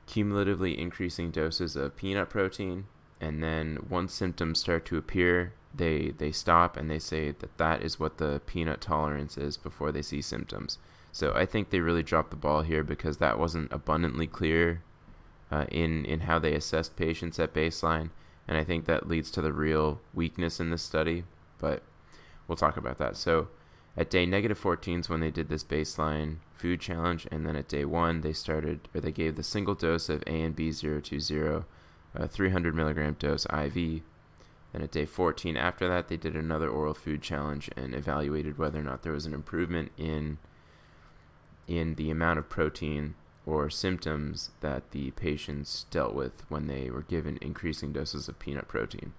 cumulatively 0.08 0.80
increasing 0.80 1.32
doses 1.32 1.76
of 1.76 1.96
peanut 1.96 2.30
protein, 2.30 2.86
and 3.20 3.42
then 3.44 3.86
once 3.90 4.14
symptoms 4.14 4.60
start 4.60 4.86
to 4.86 4.98
appear, 4.98 5.54
they 5.74 6.14
they 6.18 6.32
stop 6.32 6.78
and 6.78 6.90
they 6.90 7.00
say 7.00 7.32
that 7.32 7.58
that 7.58 7.82
is 7.82 8.00
what 8.00 8.18
the 8.18 8.42
peanut 8.46 8.82
tolerance 8.82 9.38
is 9.38 9.58
before 9.58 9.92
they 9.92 10.02
see 10.02 10.22
symptoms. 10.22 10.78
So 11.12 11.34
I 11.34 11.46
think 11.46 11.70
they 11.70 11.80
really 11.80 12.04
dropped 12.04 12.32
the 12.32 12.36
ball 12.36 12.62
here 12.62 12.84
because 12.84 13.18
that 13.18 13.40
wasn't 13.40 13.72
abundantly 13.72 14.28
clear 14.28 14.82
uh, 15.52 15.66
in 15.72 16.06
in 16.06 16.22
how 16.22 16.40
they 16.40 16.54
assessed 16.54 16.96
patients 16.98 17.40
at 17.40 17.54
baseline, 17.54 18.10
and 18.48 18.58
I 18.58 18.64
think 18.64 18.86
that 18.86 19.08
leads 19.08 19.32
to 19.32 19.42
the 19.42 19.54
real 19.54 20.02
weakness 20.14 20.60
in 20.60 20.72
this 20.72 20.84
study. 20.84 21.24
But 21.58 21.84
we'll 22.48 22.58
talk 22.58 22.78
about 22.78 22.98
that. 22.98 23.16
So 23.16 23.48
at 23.98 24.10
day 24.10 24.26
negative 24.26 24.58
14 24.58 25.00
is 25.00 25.10
when 25.10 25.22
they 25.22 25.32
did 25.32 25.48
this 25.48 25.64
baseline 25.64 26.38
food 26.54 26.82
challenge, 26.82 27.28
and 27.32 27.46
then 27.46 27.56
at 27.56 27.68
day 27.68 27.86
one 27.86 28.22
they 28.22 28.34
started 28.34 28.88
or 28.94 29.02
they 29.02 29.12
gave 29.12 29.36
the 29.36 29.44
single 29.44 29.76
dose 29.76 30.10
of 30.10 30.22
ANB020, 30.26 31.64
a 32.16 32.28
300 32.28 32.76
milligram 32.76 33.16
dose 33.20 33.46
IV. 33.46 33.74
Then 33.74 34.82
at 34.82 34.92
day 34.92 35.06
14 35.06 35.56
after 35.56 35.88
that 35.88 36.08
they 36.08 36.18
did 36.18 36.36
another 36.36 36.70
oral 36.70 36.94
food 36.94 37.22
challenge 37.22 37.70
and 37.76 37.96
evaluated 37.96 38.58
whether 38.58 38.80
or 38.80 38.84
not 38.84 39.04
there 39.04 39.14
was 39.14 39.26
an 39.26 39.34
improvement 39.34 39.92
in 39.98 40.38
in 41.68 41.96
the 41.96 42.12
amount 42.12 42.40
of 42.40 42.50
protein 42.50 43.16
or 43.46 43.70
symptoms 43.70 44.52
that 44.62 44.92
the 44.92 45.12
patients 45.12 45.86
dealt 45.92 46.14
with 46.14 46.44
when 46.50 46.68
they 46.68 46.90
were 46.90 47.04
given 47.04 47.38
increasing 47.42 47.94
doses 47.94 48.28
of 48.28 48.40
peanut 48.40 48.68
protein. 48.68 49.14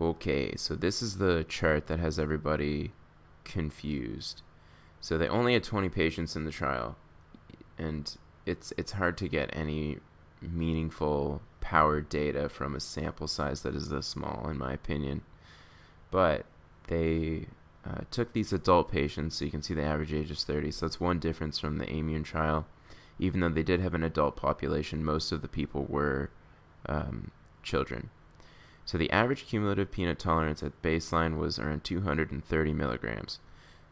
Okay, 0.00 0.54
so 0.56 0.74
this 0.74 1.00
is 1.00 1.18
the 1.18 1.44
chart 1.48 1.86
that 1.86 2.00
has 2.00 2.18
everybody 2.18 2.92
confused. 3.44 4.42
So 5.00 5.16
they 5.16 5.28
only 5.28 5.54
had 5.54 5.64
20 5.64 5.88
patients 5.88 6.36
in 6.36 6.44
the 6.44 6.50
trial, 6.50 6.96
and 7.78 8.14
it's 8.46 8.72
it's 8.76 8.92
hard 8.92 9.16
to 9.18 9.28
get 9.28 9.50
any 9.52 9.98
meaningful 10.50 11.42
powered 11.60 12.08
data 12.08 12.48
from 12.48 12.74
a 12.74 12.80
sample 12.80 13.28
size 13.28 13.62
that 13.62 13.74
is 13.74 13.88
this 13.88 14.06
small, 14.06 14.48
in 14.48 14.58
my 14.58 14.72
opinion. 14.72 15.22
But 16.10 16.44
they 16.88 17.46
uh, 17.84 18.02
took 18.10 18.32
these 18.32 18.52
adult 18.52 18.90
patients, 18.90 19.36
so 19.36 19.44
you 19.44 19.50
can 19.50 19.62
see 19.62 19.74
the 19.74 19.82
average 19.82 20.12
age 20.12 20.30
is 20.30 20.44
30. 20.44 20.70
So 20.70 20.86
that's 20.86 21.00
one 21.00 21.18
difference 21.18 21.58
from 21.58 21.78
the 21.78 21.86
Aimmune 21.86 22.24
trial. 22.24 22.66
Even 23.18 23.40
though 23.40 23.48
they 23.48 23.62
did 23.62 23.80
have 23.80 23.94
an 23.94 24.02
adult 24.02 24.36
population, 24.36 25.04
most 25.04 25.32
of 25.32 25.42
the 25.42 25.48
people 25.48 25.84
were 25.88 26.30
um, 26.86 27.30
children. 27.62 28.10
So 28.84 28.98
the 28.98 29.10
average 29.10 29.46
cumulative 29.46 29.90
peanut 29.90 30.18
tolerance 30.18 30.62
at 30.62 30.80
baseline 30.82 31.36
was 31.36 31.58
around 31.58 31.84
230 31.84 32.72
milligrams. 32.72 33.38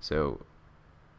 So 0.00 0.40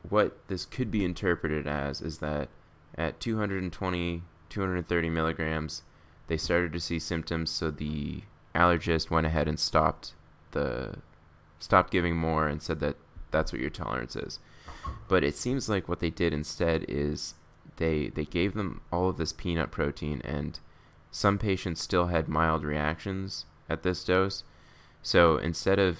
what 0.07 0.47
this 0.47 0.65
could 0.65 0.91
be 0.91 1.05
interpreted 1.05 1.67
as 1.67 2.01
is 2.01 2.17
that 2.19 2.49
at 2.95 3.19
220, 3.19 4.23
230 4.51 5.09
milligrams, 5.09 5.81
they 6.27 6.37
started 6.37 6.71
to 6.73 6.79
see 6.79 6.99
symptoms, 6.99 7.49
so 7.49 7.71
the 7.71 8.21
allergist 8.53 9.09
went 9.09 9.25
ahead 9.25 9.47
and 9.47 9.59
stopped 9.59 10.13
the 10.51 10.97
stopped 11.59 11.91
giving 11.91 12.15
more 12.15 12.47
and 12.47 12.61
said 12.61 12.79
that 12.79 12.97
that's 13.31 13.51
what 13.51 13.61
your 13.61 13.69
tolerance 13.69 14.15
is. 14.15 14.39
But 15.07 15.23
it 15.23 15.35
seems 15.35 15.69
like 15.69 15.87
what 15.87 15.99
they 15.99 16.09
did 16.09 16.33
instead 16.33 16.85
is 16.87 17.35
they 17.77 18.09
they 18.09 18.25
gave 18.25 18.53
them 18.53 18.81
all 18.91 19.09
of 19.09 19.17
this 19.17 19.33
peanut 19.33 19.71
protein 19.71 20.21
and 20.23 20.59
some 21.11 21.37
patients 21.37 21.81
still 21.81 22.07
had 22.07 22.27
mild 22.27 22.63
reactions 22.63 23.45
at 23.69 23.83
this 23.83 24.03
dose. 24.03 24.43
So 25.01 25.37
instead 25.37 25.79
of 25.79 25.99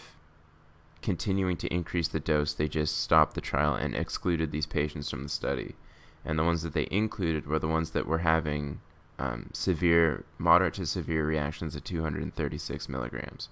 continuing 1.02 1.58
to 1.58 1.74
increase 1.74 2.08
the 2.08 2.20
dose, 2.20 2.54
they 2.54 2.68
just 2.68 3.00
stopped 3.00 3.34
the 3.34 3.42
trial 3.42 3.76
and 3.76 3.96
excluded 3.96 4.52
these 4.52 4.66
patients 4.66 5.10
from 5.10 5.24
the 5.24 5.30
study. 5.30 5.76
And 6.24 6.38
the 6.38 6.44
ones 6.44 6.62
that 6.62 6.74
they 6.74 6.88
included 6.92 7.48
were 7.48 7.60
the 7.60 7.68
ones 7.68 7.92
that 7.92 8.06
were 8.06 8.20
having 8.20 8.80
um, 9.18 9.50
severe, 9.54 10.24
moderate 10.38 10.76
to 10.76 10.86
severe 10.86 11.26
reactions 11.26 11.76
at 11.76 11.86
236 11.86 12.90
milligrams. 12.90 13.50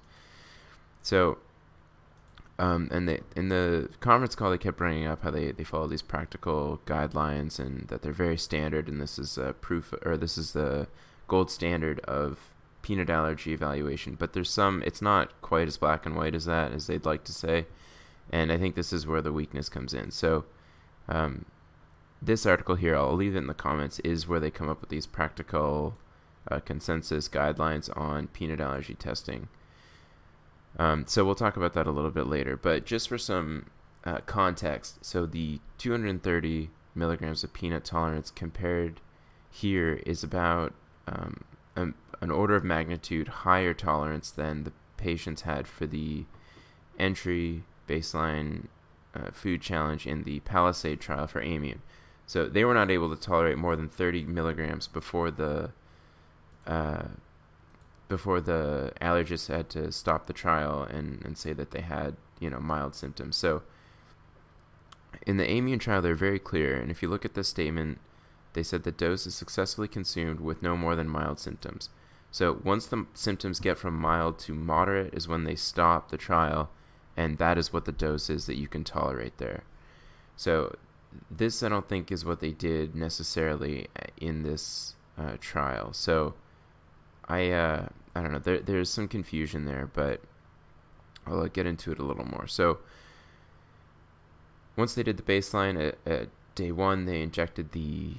So, 1.02 1.38
um, 2.58 2.90
and 2.92 3.08
they, 3.08 3.22
in 3.36 3.50
the 3.50 3.90
conference 4.00 4.36
call, 4.36 4.52
they 4.52 4.58
kept 4.58 4.78
bringing 4.78 5.08
up 5.08 5.24
how 5.24 5.32
they, 5.32 5.52
they 5.52 5.64
follow 5.64 5.88
these 5.88 6.02
practical 6.02 6.82
guidelines 6.86 7.58
and 7.60 7.88
that 7.88 8.02
they're 8.02 8.12
very 8.12 8.38
standard. 8.38 8.88
And 8.88 9.02
this 9.02 9.18
is 9.18 9.38
a 9.38 9.54
proof, 9.54 9.94
or 10.04 10.18
this 10.18 10.38
is 10.38 10.54
the 10.54 10.88
gold 11.28 11.50
standard 11.50 12.00
of 12.02 12.38
peanut 12.82 13.10
allergy 13.10 13.54
evaluation, 13.54 14.16
but 14.16 14.34
there's 14.34 14.50
some, 14.50 14.82
it's 14.86 15.02
not 15.02 15.42
quite 15.42 15.68
as 15.68 15.78
black 15.78 16.06
and 16.06 16.16
white 16.16 16.34
as 16.34 16.46
that, 16.46 16.72
as 16.72 16.88
they'd 16.88 17.06
like 17.06 17.24
to 17.26 17.34
say. 17.34 17.66
And 18.32 18.52
I 18.52 18.58
think 18.58 18.76
this 18.76 18.94
is 18.94 19.08
where 19.08 19.22
the 19.22 19.34
weakness 19.34 19.70
comes 19.70 19.94
in. 19.94 20.12
So, 20.12 20.46
um, 21.08 21.46
this 22.22 22.46
article 22.46 22.76
here, 22.76 22.96
I'll 22.96 23.14
leave 23.14 23.36
it 23.36 23.40
in 23.40 23.48
the 23.48 23.54
comments, 23.54 24.00
is 24.00 24.28
where 24.28 24.40
they 24.40 24.52
come 24.52 24.70
up 24.70 24.82
with 24.82 24.90
these 24.90 25.06
practical 25.06 25.98
uh, 26.50 26.60
consensus 26.60 27.30
guidelines 27.30 27.96
on 27.98 28.28
peanut 28.28 28.60
allergy 28.60 28.96
testing. 28.96 29.48
Um, 30.78 31.06
so 31.08 31.26
we'll 31.26 31.36
talk 31.36 31.58
about 31.58 31.74
that 31.74 31.88
a 31.88 31.92
little 31.92 32.12
bit 32.12 32.28
later. 32.28 32.58
But 32.58 32.86
just 32.86 33.10
for 33.10 33.18
some 33.18 33.68
uh, 34.04 34.20
context, 34.26 35.04
so 35.04 35.26
the 35.26 35.60
230 35.78 36.70
milligrams 36.96 37.44
of 37.44 37.54
peanut 37.54 37.86
tolerance 37.86 38.32
compared 38.32 39.02
here 39.50 40.02
is 40.06 40.24
about 40.24 40.74
um, 41.08 41.44
a, 41.76 41.88
an 42.22 42.32
order 42.32 42.56
of 42.56 42.64
magnitude 42.64 43.28
higher 43.28 43.74
tolerance 43.74 44.30
than 44.30 44.64
the 44.64 44.74
patients 44.98 45.44
had 45.44 45.68
for 45.68 45.88
the 45.88 46.26
entry 47.00 47.64
baseline 47.88 48.68
uh, 49.16 49.32
food 49.32 49.62
challenge 49.62 50.06
in 50.06 50.24
the 50.24 50.40
Palisade 50.42 51.00
trial 51.00 51.26
for 51.26 51.42
Aimmune. 51.42 51.80
So 52.30 52.48
they 52.48 52.64
were 52.64 52.76
not 52.76 52.92
able 52.92 53.10
to 53.10 53.20
tolerate 53.20 53.58
more 53.58 53.76
than 53.76 53.90
30 53.90 54.26
milligrams 54.26 54.86
before 54.86 55.32
the 55.32 55.72
uh, 56.68 57.06
before 58.08 58.40
the 58.40 58.94
allergist 59.02 59.48
had 59.48 59.68
to 59.72 59.92
stop 59.92 60.28
the 60.28 60.34
trial 60.34 60.84
and, 60.84 61.26
and 61.26 61.40
say 61.40 61.54
that 61.54 61.72
they 61.72 61.82
had 61.82 62.18
you 62.40 62.52
know 62.52 62.60
mild 62.60 62.94
symptoms. 62.94 63.36
So 63.36 63.64
in 65.26 65.38
the 65.38 65.48
Aimmune 65.48 65.80
trial, 65.80 66.04
they're 66.04 66.14
very 66.14 66.38
clear, 66.38 66.76
and 66.76 66.92
if 66.92 67.02
you 67.02 67.10
look 67.10 67.26
at 67.26 67.34
the 67.34 67.44
statement, 67.44 67.98
they 68.54 68.62
said 68.62 68.84
the 68.84 68.92
dose 68.92 69.26
is 69.26 69.34
successfully 69.34 69.88
consumed 69.88 70.40
with 70.40 70.62
no 70.62 70.78
more 70.78 70.96
than 70.96 71.10
mild 71.10 71.40
symptoms. 71.40 71.90
So 72.30 72.60
once 72.64 72.86
the 72.86 73.08
symptoms 73.16 73.60
get 73.60 73.80
from 73.80 74.00
mild 74.00 74.38
to 74.42 74.54
moderate 74.54 75.16
is 75.16 75.28
when 75.28 75.46
they 75.46 75.56
stop 75.56 76.12
the 76.12 76.18
trial, 76.18 76.70
and 77.18 77.40
that 77.40 77.58
is 77.58 77.74
what 77.74 77.86
the 77.86 77.92
dose 77.92 78.30
is 78.30 78.46
that 78.46 78.60
you 78.60 78.68
can 78.68 78.84
tolerate 78.84 79.40
there. 79.40 79.64
So 80.38 80.76
this 81.30 81.64
I 81.64 81.70
don't 81.70 81.88
think 81.88 82.12
is 82.12 82.26
what 82.26 82.40
they 82.40 82.52
did 82.52 82.96
necessarily 82.96 83.88
in 84.18 84.44
this 84.44 84.96
uh, 85.18 85.38
trial. 85.40 85.94
So 85.94 86.36
I 87.28 87.50
uh, 87.52 87.88
I 88.16 88.22
don't 88.22 88.32
know. 88.32 88.40
There 88.40 88.60
there's 88.60 88.90
some 88.90 89.08
confusion 89.08 89.66
there, 89.66 89.90
but 89.94 90.22
I'll 91.26 91.48
get 91.48 91.66
into 91.66 91.92
it 91.92 92.00
a 92.00 92.04
little 92.04 92.26
more. 92.26 92.48
So 92.48 92.80
once 94.76 94.96
they 94.96 95.04
did 95.04 95.18
the 95.18 95.24
baseline 95.24 95.80
at, 95.80 95.98
at 96.12 96.30
day 96.56 96.72
one, 96.72 97.06
they 97.06 97.22
injected 97.22 97.72
the 97.72 98.16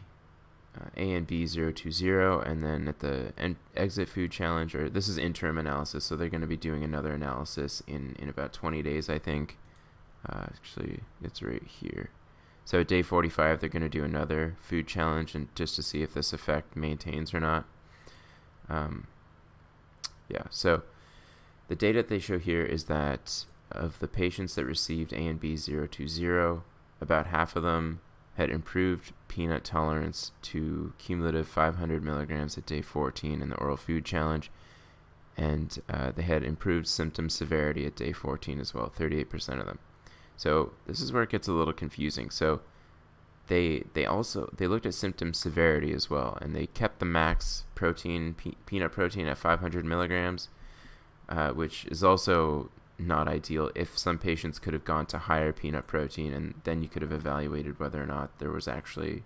uh, 0.78 0.88
ANB020, 0.96 2.46
and 2.46 2.62
then 2.62 2.86
at 2.86 3.00
the 3.00 3.32
en- 3.36 3.56
exit 3.76 4.08
food 4.08 4.30
challenge, 4.30 4.74
or 4.74 4.88
this 4.88 5.08
is 5.08 5.18
interim 5.18 5.58
analysis, 5.58 6.04
so 6.04 6.16
they're 6.16 6.28
going 6.28 6.40
to 6.40 6.46
be 6.46 6.56
doing 6.56 6.84
another 6.84 7.12
analysis 7.12 7.82
in, 7.86 8.14
in 8.18 8.28
about 8.28 8.52
20 8.52 8.82
days, 8.82 9.08
I 9.08 9.18
think. 9.18 9.58
Uh, 10.28 10.44
actually, 10.44 11.00
it's 11.24 11.42
right 11.42 11.62
here. 11.66 12.10
So 12.70 12.84
day 12.84 13.02
45, 13.02 13.58
they're 13.58 13.68
going 13.68 13.82
to 13.82 13.88
do 13.88 14.04
another 14.04 14.54
food 14.60 14.86
challenge, 14.86 15.34
and 15.34 15.52
just 15.56 15.74
to 15.74 15.82
see 15.82 16.04
if 16.04 16.14
this 16.14 16.32
effect 16.32 16.76
maintains 16.76 17.34
or 17.34 17.40
not. 17.40 17.64
Um, 18.68 19.08
yeah, 20.28 20.44
so 20.50 20.82
the 21.66 21.74
data 21.74 22.04
they 22.04 22.20
show 22.20 22.38
here 22.38 22.64
is 22.64 22.84
that 22.84 23.44
of 23.72 23.98
the 23.98 24.06
patients 24.06 24.54
that 24.54 24.66
received 24.66 25.10
ANB020, 25.10 26.62
about 27.00 27.26
half 27.26 27.56
of 27.56 27.64
them 27.64 28.02
had 28.36 28.50
improved 28.50 29.14
peanut 29.26 29.64
tolerance 29.64 30.30
to 30.42 30.92
cumulative 30.96 31.48
500 31.48 32.04
milligrams 32.04 32.56
at 32.56 32.66
day 32.66 32.82
14 32.82 33.42
in 33.42 33.48
the 33.48 33.56
oral 33.56 33.76
food 33.76 34.04
challenge, 34.04 34.48
and 35.36 35.80
uh, 35.88 36.12
they 36.12 36.22
had 36.22 36.44
improved 36.44 36.86
symptom 36.86 37.30
severity 37.30 37.84
at 37.84 37.96
day 37.96 38.12
14 38.12 38.60
as 38.60 38.72
well, 38.72 38.92
38% 38.96 39.58
of 39.58 39.66
them. 39.66 39.80
So 40.40 40.72
this 40.86 41.02
is 41.02 41.12
where 41.12 41.22
it 41.22 41.28
gets 41.28 41.48
a 41.48 41.52
little 41.52 41.74
confusing. 41.74 42.30
So 42.30 42.62
they 43.48 43.84
they 43.92 44.06
also 44.06 44.48
they 44.56 44.66
looked 44.66 44.86
at 44.86 44.94
symptom 44.94 45.34
severity 45.34 45.92
as 45.92 46.08
well, 46.08 46.38
and 46.40 46.56
they 46.56 46.64
kept 46.64 46.98
the 46.98 47.04
max 47.04 47.64
protein 47.74 48.32
pe- 48.32 48.54
peanut 48.64 48.90
protein 48.90 49.26
at 49.26 49.36
500 49.36 49.84
milligrams, 49.84 50.48
uh, 51.28 51.50
which 51.50 51.84
is 51.90 52.02
also 52.02 52.70
not 52.98 53.28
ideal 53.28 53.70
if 53.74 53.98
some 53.98 54.16
patients 54.16 54.58
could 54.58 54.72
have 54.72 54.84
gone 54.84 55.04
to 55.04 55.18
higher 55.18 55.52
peanut 55.52 55.86
protein 55.86 56.32
and 56.32 56.54
then 56.64 56.82
you 56.82 56.88
could 56.88 57.02
have 57.02 57.12
evaluated 57.12 57.78
whether 57.78 58.02
or 58.02 58.06
not 58.06 58.38
there 58.38 58.50
was 58.50 58.68
actually 58.68 59.22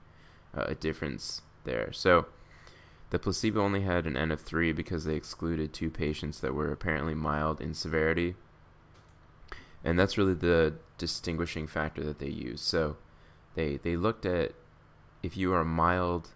uh, 0.57 0.65
a 0.67 0.75
difference 0.75 1.43
there. 1.63 1.93
So 1.93 2.27
the 3.11 3.21
placebo 3.21 3.61
only 3.61 3.83
had 3.83 4.05
an 4.07 4.17
N 4.17 4.33
of 4.33 4.41
3 4.41 4.73
because 4.73 5.05
they 5.05 5.15
excluded 5.15 5.73
two 5.73 5.91
patients 5.91 6.41
that 6.41 6.55
were 6.55 6.73
apparently 6.73 7.15
mild 7.15 7.61
in 7.61 7.73
severity. 7.75 8.35
And 9.85 9.99
that's 9.99 10.17
really 10.19 10.35
the 10.35 10.75
distinguishing 10.99 11.67
factor 11.67 12.03
that 12.05 12.19
they 12.19 12.29
use. 12.29 12.61
So 12.61 12.97
they 13.55 13.77
they 13.77 13.97
looked 13.97 14.27
at 14.27 14.53
if 15.23 15.37
you 15.37 15.53
are 15.53 15.65
mild 15.65 16.31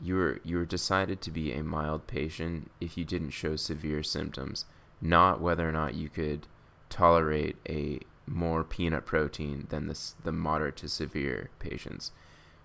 you 0.00 0.16
were 0.16 0.40
you 0.42 0.56
were 0.56 0.64
decided 0.64 1.20
to 1.20 1.30
be 1.30 1.52
a 1.52 1.62
mild 1.62 2.06
patient 2.06 2.70
if 2.80 2.96
you 2.96 3.04
didn't 3.04 3.30
show 3.30 3.54
severe 3.54 4.02
symptoms 4.02 4.64
not 5.00 5.40
whether 5.40 5.68
or 5.68 5.72
not 5.72 5.94
you 5.94 6.08
could 6.08 6.46
tolerate 6.88 7.56
a 7.68 8.00
more 8.26 8.62
peanut 8.62 9.04
protein 9.04 9.66
than 9.70 9.88
the, 9.88 9.98
the 10.22 10.32
moderate 10.32 10.76
to 10.76 10.88
severe 10.88 11.50
patients. 11.58 12.12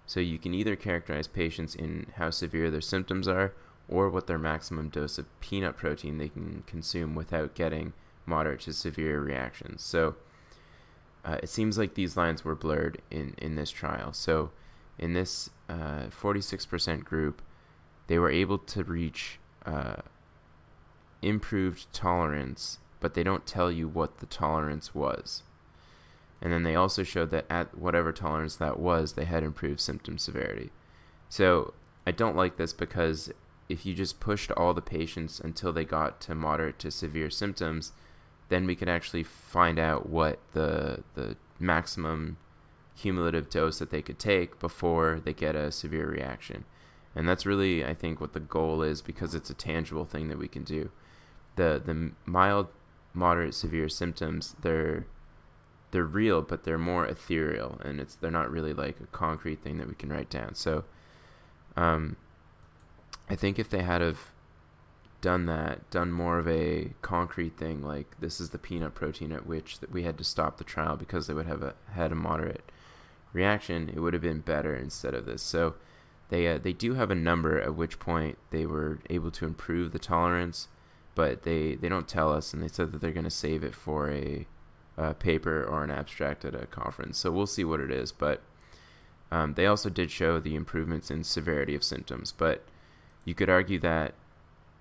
So 0.05 0.19
you 0.19 0.38
can 0.38 0.53
either 0.53 0.75
characterize 0.75 1.27
patients 1.27 1.75
in 1.75 2.07
how 2.15 2.29
severe 2.29 2.69
their 2.69 2.81
symptoms 2.81 3.27
are 3.27 3.53
or 3.89 4.09
what 4.09 4.27
their 4.27 4.38
maximum 4.38 4.89
dose 4.89 5.17
of 5.17 5.39
peanut 5.39 5.75
protein 5.75 6.17
they 6.17 6.29
can 6.29 6.63
consume 6.67 7.15
without 7.15 7.55
getting 7.55 7.93
moderate 8.27 8.62
to 8.62 8.74
severe 8.74 9.22
reactions. 9.22 9.81
So 9.81 10.15
uh, 11.25 11.38
it 11.41 11.50
seems 11.50 11.77
like 11.77 11.93
these 11.93 12.15
lines 12.15 12.46
were 12.46 12.55
blurred 12.55 13.01
in, 13.10 13.34
in 13.38 13.55
this 13.55 13.72
trial. 13.72 14.13
So 14.13 14.51
in 14.98 15.13
this 15.13 15.50
uh, 15.69 16.07
46% 16.10 17.03
group, 17.03 17.41
they 18.07 18.19
were 18.19 18.31
able 18.31 18.57
to 18.60 18.84
reach 18.84 19.39
uh, 19.65 19.98
improved 21.22 21.91
tolerance, 21.93 22.79
but 23.00 23.13
they 23.13 23.24
don't 23.24 23.46
tell 23.46 23.72
you 23.72 23.88
what 23.88 24.19
the 24.19 24.25
tolerance 24.25 24.96
was. 24.96 25.43
And 26.41 26.53
then 26.53 26.63
they 26.63 26.75
also 26.75 27.03
showed 27.03 27.31
that 27.31 27.46
at 27.50 27.77
whatever 27.77 28.12
tolerance 28.12 28.55
that 28.57 28.79
was, 28.79 29.13
they 29.13 29.25
had 29.25 29.43
improved 29.43 29.79
symptom 29.79 30.17
severity. 30.17 30.69
So 31.29 31.74
I 32.05 32.12
don't 32.12 32.36
like 32.36 32.57
this 32.57 32.74
because 32.74 33.31
if 33.67 33.86
you 33.86 33.93
just 33.93 34.19
pushed 34.19 34.51
all 34.51 34.74
the 34.74 34.81
patients 34.81 35.39
until 35.39 35.74
they 35.74 35.84
got 35.84 36.22
to 36.22 36.36
moderate 36.36 36.79
to 36.79 36.91
severe 36.91 37.29
symptoms, 37.29 37.91
then 38.49 38.65
we 38.65 38.75
can 38.75 38.89
actually 38.89 39.23
find 39.23 39.79
out 39.79 40.09
what 40.09 40.39
the 40.53 41.03
the 41.15 41.35
maximum 41.59 42.37
cumulative 42.97 43.49
dose 43.49 43.79
that 43.79 43.91
they 43.91 44.01
could 44.01 44.19
take 44.19 44.59
before 44.59 45.21
they 45.23 45.33
get 45.33 45.55
a 45.55 45.71
severe 45.71 46.07
reaction. 46.07 46.65
And 47.15 47.27
that's 47.27 47.45
really 47.45 47.85
I 47.85 47.93
think 47.93 48.21
what 48.21 48.33
the 48.33 48.39
goal 48.39 48.81
is 48.81 49.01
because 49.01 49.35
it's 49.35 49.49
a 49.49 49.55
tangible 49.55 50.05
thing 50.05 50.29
that 50.29 50.37
we 50.37 50.47
can 50.47 50.63
do 50.63 50.91
the 51.55 51.81
the 51.83 52.11
mild, 52.25 52.67
moderate, 53.13 53.53
severe 53.53 53.89
symptoms 53.89 54.55
they're 54.61 55.05
they're 55.91 56.03
real, 56.03 56.41
but 56.41 56.63
they're 56.63 56.77
more 56.77 57.05
ethereal, 57.05 57.79
and 57.83 57.99
it's 57.99 58.15
they're 58.15 58.31
not 58.31 58.51
really 58.51 58.73
like 58.73 58.99
a 58.99 59.07
concrete 59.07 59.61
thing 59.63 59.77
that 59.77 59.87
we 59.87 59.95
can 59.95 60.09
write 60.09 60.29
down. 60.29 60.53
So, 60.53 60.83
um, 61.75 62.17
I 63.29 63.35
think 63.35 63.57
if 63.57 63.69
they 63.69 63.81
had 63.81 64.01
have 64.01 64.31
done 65.21 65.45
that, 65.47 65.89
done 65.89 66.12
more 66.12 66.39
of 66.39 66.47
a 66.47 66.93
concrete 67.01 67.57
thing, 67.57 67.81
like 67.81 68.19
this 68.19 68.39
is 68.39 68.50
the 68.51 68.57
peanut 68.57 68.95
protein 68.95 69.31
at 69.31 69.45
which 69.45 69.79
that 69.79 69.91
we 69.91 70.03
had 70.03 70.17
to 70.17 70.24
stop 70.24 70.57
the 70.57 70.63
trial 70.63 70.95
because 70.95 71.27
they 71.27 71.33
would 71.33 71.47
have 71.47 71.63
a, 71.63 71.74
had 71.91 72.12
a 72.12 72.15
moderate 72.15 72.71
reaction, 73.33 73.89
it 73.89 74.00
would 74.00 74.13
have 74.13 74.21
been 74.21 74.41
better 74.41 74.75
instead 74.75 75.13
of 75.13 75.25
this. 75.25 75.41
So, 75.41 75.75
they 76.29 76.47
uh, 76.47 76.57
they 76.57 76.74
do 76.74 76.95
have 76.95 77.09
a 77.09 77.15
number 77.15 77.59
at 77.62 77.75
which 77.75 78.00
point 78.00 78.38
they 78.51 78.65
were 78.65 79.00
able 79.09 79.31
to 79.31 79.45
improve 79.45 79.91
the 79.93 80.00
tolerance 80.00 80.67
but 81.17 81.41
they, 81.41 81.74
they 81.74 81.89
don't 81.89 82.07
tell 82.07 82.31
us, 82.31 82.53
and 82.53 82.62
they 82.62 82.67
said 82.67 82.91
that 82.91 83.01
they're 83.01 83.12
going 83.12 83.24
to 83.24 83.31
save 83.31 83.63
it 83.63 83.74
for 83.74 84.12
a, 84.12 84.45
a, 84.97 85.15
paper 85.15 85.63
or 85.63 85.83
an 85.83 85.89
abstract 85.89 86.45
at 86.45 86.53
a 86.53 86.67
conference. 86.67 87.17
So 87.17 87.31
we'll 87.31 87.47
see 87.47 87.63
what 87.63 87.79
it 87.79 87.89
is. 87.89 88.12
But 88.12 88.43
um, 89.31 89.55
they 89.55 89.65
also 89.65 89.89
did 89.89 90.12
show 90.12 90.39
the 90.39 90.53
improvements 90.53 91.09
in 91.09 91.24
severity 91.24 91.74
of 91.74 91.83
symptoms. 91.83 92.31
But 92.31 92.63
you 93.25 93.33
could 93.33 93.50
argue 93.50 93.79
that, 93.79 94.13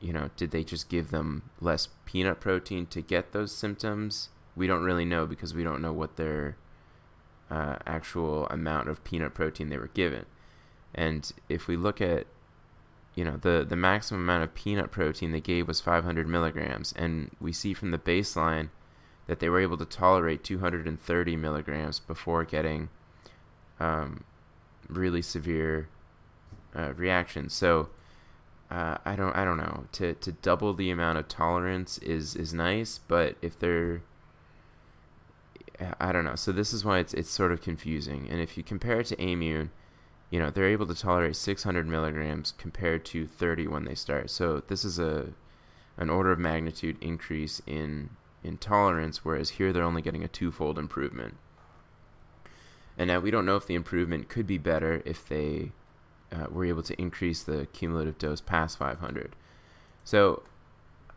you 0.01 0.13
know, 0.13 0.31
did 0.37 0.51
they 0.51 0.65
just 0.65 0.89
give 0.89 1.11
them 1.11 1.51
less 1.61 1.89
peanut 2.05 2.41
protein 2.41 2.87
to 2.87 3.01
get 3.01 3.33
those 3.33 3.53
symptoms? 3.53 4.29
We 4.55 4.67
don't 4.67 4.85
really 4.85 5.05
know 5.05 5.27
because 5.27 5.55
we 5.55 5.65
don't 5.65 5.83
know 5.83 5.93
what 5.93 6.17
their 6.17 6.57
uh, 7.51 7.77
actual 7.87 8.47
amount 8.49 8.89
of 8.89 9.05
peanut 9.05 9.35
protein 9.35 9.69
they 9.69 9.79
were 9.79 9.89
given. 9.89 10.27
And 10.95 11.31
if 11.49 11.69
we 11.69 11.77
look 11.77 12.01
at 12.01 12.27
you 13.15 13.25
know 13.25 13.39
the 13.39 13.65
the 13.69 13.77
maximum 13.77 14.21
amount 14.21 14.45
of 14.45 14.55
peanut 14.55 14.93
protein 14.93 15.33
they 15.33 15.41
gave 15.41 15.67
was 15.67 15.81
500 15.81 16.29
milligrams 16.29 16.93
and 16.93 17.31
we 17.41 17.53
see 17.53 17.73
from 17.75 17.91
the 17.91 17.99
baseline 17.99 18.69
that 19.27 19.41
they 19.41 19.49
were 19.49 19.59
able 19.59 19.79
to 19.79 19.87
tolerate 19.87 20.45
230 20.45 21.35
milligrams 21.35 21.99
before 21.99 22.45
getting 22.45 22.91
um, 23.81 24.23
really 24.89 25.23
severe 25.23 25.89
uh, 26.75 26.93
reactions 26.95 27.55
so 27.55 27.89
uh, 28.71 28.99
I 29.05 29.17
don't 29.17 29.35
I 29.37 29.45
don't 29.45 29.59
know 29.59 29.85
to 29.93 30.15
to 30.15 30.33
double 30.33 30.75
the 30.75 30.91
amount 30.91 31.19
of 31.19 31.29
tolerance 31.29 31.99
is 31.99 32.35
is 32.35 32.53
nice 32.53 32.99
but 33.07 33.37
if 33.43 33.59
they're 33.59 34.03
I 36.01 36.11
don't 36.11 36.25
know 36.25 36.37
so 36.37 36.53
this 36.53 36.73
is 36.73 36.85
why 36.85 36.99
it's 36.99 37.15
it's 37.15 37.31
sort 37.31 37.53
of 37.53 37.61
confusing 37.61 38.29
and 38.31 38.41
if 38.41 38.57
you 38.57 38.63
compare 38.63 39.01
it 39.01 39.07
to 39.07 39.17
Aimmune 39.17 39.71
you 40.31 40.39
know 40.39 40.51
they're 40.51 40.67
able 40.67 40.87
to 40.87 40.95
tolerate 40.95 41.37
600 41.37 41.87
milligrams 41.87 42.53
compared 42.59 43.05
to 43.07 43.27
30 43.27 43.69
when 43.69 43.85
they 43.85 43.95
start. 43.95 44.31
So 44.31 44.63
this 44.67 44.85
is 44.85 44.99
a 44.99 45.29
an 45.97 46.11
order 46.11 46.33
of 46.33 46.39
magnitude 46.39 46.97
increase 47.01 47.63
in 47.67 48.11
in 48.43 48.59
tolerance, 48.59 49.25
whereas 49.25 49.51
here 49.51 49.73
they're 49.73 49.83
only 49.83 50.03
getting 50.03 50.25
a 50.25 50.29
twofold 50.29 50.79
improvement. 50.79 51.37
And 52.99 53.09
now 53.09 53.21
we 53.21 53.31
don't 53.31 53.47
know 53.47 53.57
if 53.57 53.67
the 53.67 53.75
improvement 53.75 54.29
could 54.29 54.47
be 54.47 54.59
better 54.59 55.03
if 55.05 55.29
they 55.29 55.73
uh, 56.33 56.47
were 56.51 56.65
able 56.65 56.83
to 56.83 57.01
increase 57.01 57.43
the 57.43 57.67
cumulative 57.73 58.19
dose 58.19 58.41
past 58.41 58.79
500. 58.79 59.35
So 60.05 60.43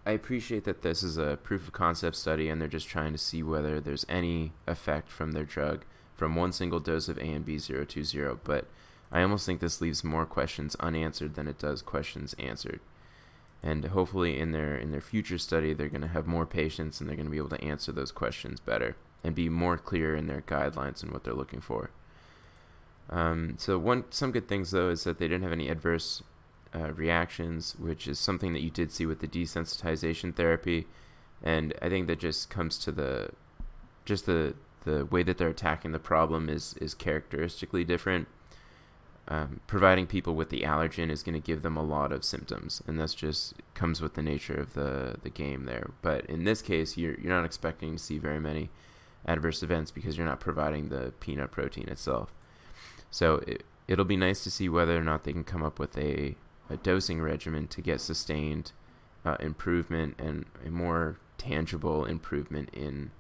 I 0.06 0.12
appreciate 0.12 0.64
that 0.64 0.82
this 0.82 1.04
is 1.04 1.18
a 1.18 1.38
proof 1.44 1.68
of 1.68 1.74
concept 1.74 2.16
study 2.16 2.50
and 2.50 2.60
they're 2.60 2.68
just 2.68 2.88
trying 2.88 3.12
to 3.12 3.18
see 3.18 3.44
whether 3.44 3.80
there's 3.80 4.06
any 4.10 4.54
effect 4.68 5.10
from 5.12 5.34
their 5.34 5.44
drug 5.44 5.84
from 6.16 6.36
one 6.36 6.52
single 6.52 6.80
dose 6.80 7.08
of 7.08 7.18
ANB020, 7.18 8.40
but 8.44 8.66
I 9.12 9.22
almost 9.22 9.46
think 9.46 9.60
this 9.60 9.82
leaves 9.82 10.04
more 10.04 10.26
questions 10.26 10.76
unanswered 10.80 11.36
than 11.36 11.48
it 11.48 11.58
does 11.58 11.82
questions 11.82 12.36
answered. 12.38 12.82
And 13.64 13.86
hopefully 13.86 14.40
in 14.40 14.52
their 14.52 14.76
in 14.76 14.92
their 14.92 15.02
future 15.02 15.38
study 15.38 15.74
they're 15.74 15.90
going 15.90 16.02
to 16.02 16.08
have 16.08 16.28
more 16.28 16.46
patients 16.46 17.00
and 17.00 17.10
they're 17.10 17.16
going 17.16 17.26
to 17.26 17.32
be 17.32 17.38
able 17.38 17.50
to 17.50 17.64
answer 17.64 17.92
those 17.92 18.12
questions 18.12 18.60
better 18.60 18.96
and 19.24 19.36
be 19.36 19.50
more 19.50 19.78
clear 19.78 20.16
in 20.16 20.28
their 20.28 20.42
guidelines 20.42 21.04
and 21.04 21.12
what 21.12 21.24
they're 21.24 21.34
looking 21.34 21.62
for. 21.62 21.90
Um, 23.10 23.56
so 23.58 23.78
one 23.78 24.06
some 24.12 24.32
good 24.32 24.48
things 24.48 24.72
though 24.72 24.90
is 24.90 25.04
that 25.04 25.18
they 25.18 25.28
didn't 25.28 25.44
have 25.44 25.52
any 25.52 25.70
adverse 25.70 26.22
uh, 26.76 26.92
reactions, 26.94 27.76
which 27.80 28.08
is 28.08 28.20
something 28.20 28.54
that 28.54 28.62
you 28.62 28.70
did 28.70 28.92
see 28.92 29.06
with 29.06 29.20
the 29.20 29.28
desensitization 29.28 30.36
therapy, 30.36 30.88
and 31.44 31.74
I 31.82 31.90
think 31.90 32.08
that 32.08 32.20
just 32.20 32.50
comes 32.50 32.78
to 32.80 32.92
the 32.92 33.30
just 34.06 34.26
the 34.26 34.56
the 34.86 35.06
way 35.06 35.24
that 35.24 35.38
they're 35.38 35.50
attacking 35.50 35.92
the 35.92 36.00
problem 36.00 36.50
is 36.50 36.76
is 36.76 36.94
characteristically 36.94 37.84
different 37.84 38.28
um, 39.30 39.60
providing 39.68 40.08
people 40.08 40.34
with 40.34 40.50
the 40.50 40.62
allergen 40.62 41.12
is 41.12 41.22
going 41.22 41.40
to 41.40 41.46
give 41.46 41.62
them 41.62 41.78
a 41.78 41.84
lot 41.84 42.12
of 42.12 42.24
symptoms, 42.26 42.82
and 42.88 43.00
that's 43.00 43.14
just 43.14 43.54
comes 43.76 44.02
with 44.02 44.16
the 44.16 44.24
nature 44.24 44.56
of 44.56 44.74
the 44.74 45.18
the 45.22 45.30
game 45.30 45.66
there. 45.66 45.92
But 46.02 46.26
in 46.26 46.44
this 46.44 46.62
case, 46.62 46.98
you're 46.98 47.14
you're 47.14 47.34
not 47.34 47.46
expecting 47.46 47.96
to 47.96 48.04
see 48.04 48.18
very 48.18 48.40
many 48.40 48.70
adverse 49.28 49.62
events 49.62 49.92
because 49.92 50.18
you're 50.18 50.26
not 50.26 50.40
providing 50.40 50.90
the 50.90 51.14
peanut 51.20 51.52
protein 51.52 51.90
itself. 51.90 52.34
So 53.12 53.36
it, 53.48 53.64
it'll 53.88 54.06
be 54.06 54.18
nice 54.18 54.44
to 54.44 54.52
see 54.52 54.70
whether 54.70 54.98
or 54.98 55.04
not 55.04 55.24
they 55.24 55.34
can 55.34 55.44
come 55.44 55.64
up 55.64 55.80
with 55.80 55.98
a, 55.98 56.36
a 56.70 56.78
dosing 56.78 57.22
regimen 57.22 57.68
to 57.68 57.82
get 57.82 58.02
sustained 58.02 58.72
uh, 59.26 59.38
improvement 59.40 60.16
and 60.20 60.46
a 60.66 60.70
more 60.70 61.18
tangible 61.38 62.06
improvement 62.06 62.70
in 62.74 63.12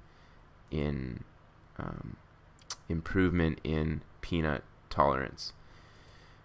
in 0.71 1.23
um, 1.77 2.17
improvement 2.87 3.59
in 3.63 4.01
peanut 4.21 4.63
tolerance. 4.89 5.53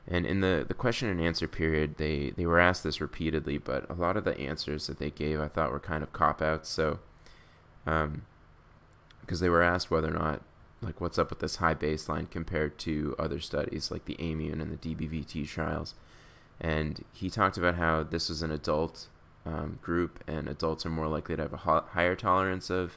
And 0.07 0.27
in 0.27 0.41
the, 0.41 0.65
the 0.67 0.75
question 0.75 1.09
and 1.09 1.21
answer 1.21 1.49
period, 1.49 1.97
they, 1.97 2.33
they 2.37 2.45
were 2.45 2.61
asked 2.61 2.85
this 2.85 3.01
repeatedly, 3.01 3.59
but 3.59 3.89
a 3.89 3.95
lot 3.95 4.17
of 4.17 4.25
the 4.25 4.39
answers 4.39 4.87
that 4.87 4.99
they 4.99 5.11
gave 5.11 5.41
I 5.41 5.49
thought 5.49 5.73
were 5.73 5.81
kind 5.81 6.03
of 6.03 6.13
cop 6.13 6.43
outs. 6.43 6.69
So, 6.69 6.99
um, 7.87 8.23
because 9.21 9.41
they 9.41 9.49
were 9.49 9.63
asked 9.63 9.91
whether 9.91 10.09
or 10.09 10.19
not, 10.19 10.43
like, 10.85 11.01
what's 11.01 11.19
up 11.19 11.31
with 11.31 11.41
this 11.41 11.57
high 11.57 11.75
baseline 11.75 12.31
compared 12.31 12.79
to 12.79 13.15
other 13.19 13.41
studies 13.41 13.91
like 13.91 14.05
the 14.05 14.17
Aimmune 14.17 14.61
and 14.61 14.77
the 14.77 14.95
DBVT 14.95 15.49
trials. 15.49 15.95
And 16.61 17.05
he 17.13 17.31
talked 17.31 17.57
about 17.57 17.75
how 17.77 18.03
this 18.03 18.29
was 18.29 18.43
an 18.43 18.51
adult 18.51 19.09
um, 19.45 19.79
group, 19.83 20.23
and 20.27 20.49
adults 20.49 20.87
are 20.87 20.91
more 20.91 21.09
likely 21.09 21.37
to 21.37 21.43
have 21.43 21.53
a 21.53 21.59
ho- 21.59 21.85
higher 21.91 22.15
tolerance 22.15 22.71
of 22.71 22.97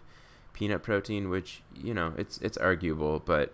peanut 0.54 0.84
protein, 0.84 1.30
which, 1.30 1.62
you 1.76 1.94
know, 1.94 2.14
it's, 2.18 2.38
it's 2.40 2.58
arguable, 2.58 3.20
but 3.20 3.54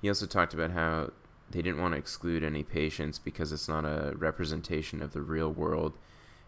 he 0.00 0.08
also 0.08 0.26
talked 0.26 0.54
about 0.54 0.70
how 0.70 1.10
they 1.50 1.62
didn't 1.62 1.80
want 1.80 1.92
to 1.92 1.98
exclude 1.98 2.42
any 2.42 2.62
patients 2.62 3.18
because 3.18 3.52
it's 3.52 3.68
not 3.68 3.84
a 3.84 4.14
representation 4.16 5.02
of 5.02 5.12
the 5.12 5.20
real 5.20 5.52
world 5.52 5.92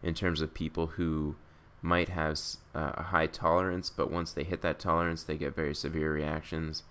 in 0.03 0.15
terms 0.15 0.41
of 0.41 0.53
people 0.53 0.89
who 0.89 1.37
might 1.81 2.09
have 2.09 2.39
uh, 2.75 2.93
a 2.95 3.03
high 3.05 3.27
tolerance, 3.27 3.91
but 3.91 4.11
once 4.11 4.33
they 4.33 4.45
hit 4.45 4.63
that 4.63 4.79
tolerance, 4.79 5.23
they 5.23 5.37
get 5.37 5.55
very 5.55 5.75
severe 5.75 6.13
reactions. 6.13 6.83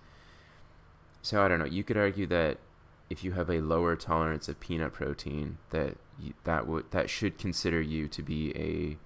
So 1.24 1.42
I 1.42 1.48
don't 1.48 1.58
know. 1.58 1.64
You 1.64 1.82
could 1.82 1.96
argue 1.96 2.26
that 2.26 2.58
if 3.08 3.24
you 3.24 3.32
have 3.32 3.48
a 3.48 3.62
lower 3.62 3.96
tolerance 3.96 4.46
of 4.46 4.60
peanut 4.60 4.92
protein, 4.92 5.56
that 5.70 5.96
you, 6.20 6.34
that 6.44 6.66
would 6.66 6.90
that 6.90 7.08
should 7.08 7.38
consider 7.38 7.80
you 7.80 8.08
to 8.08 8.22
be 8.22 8.98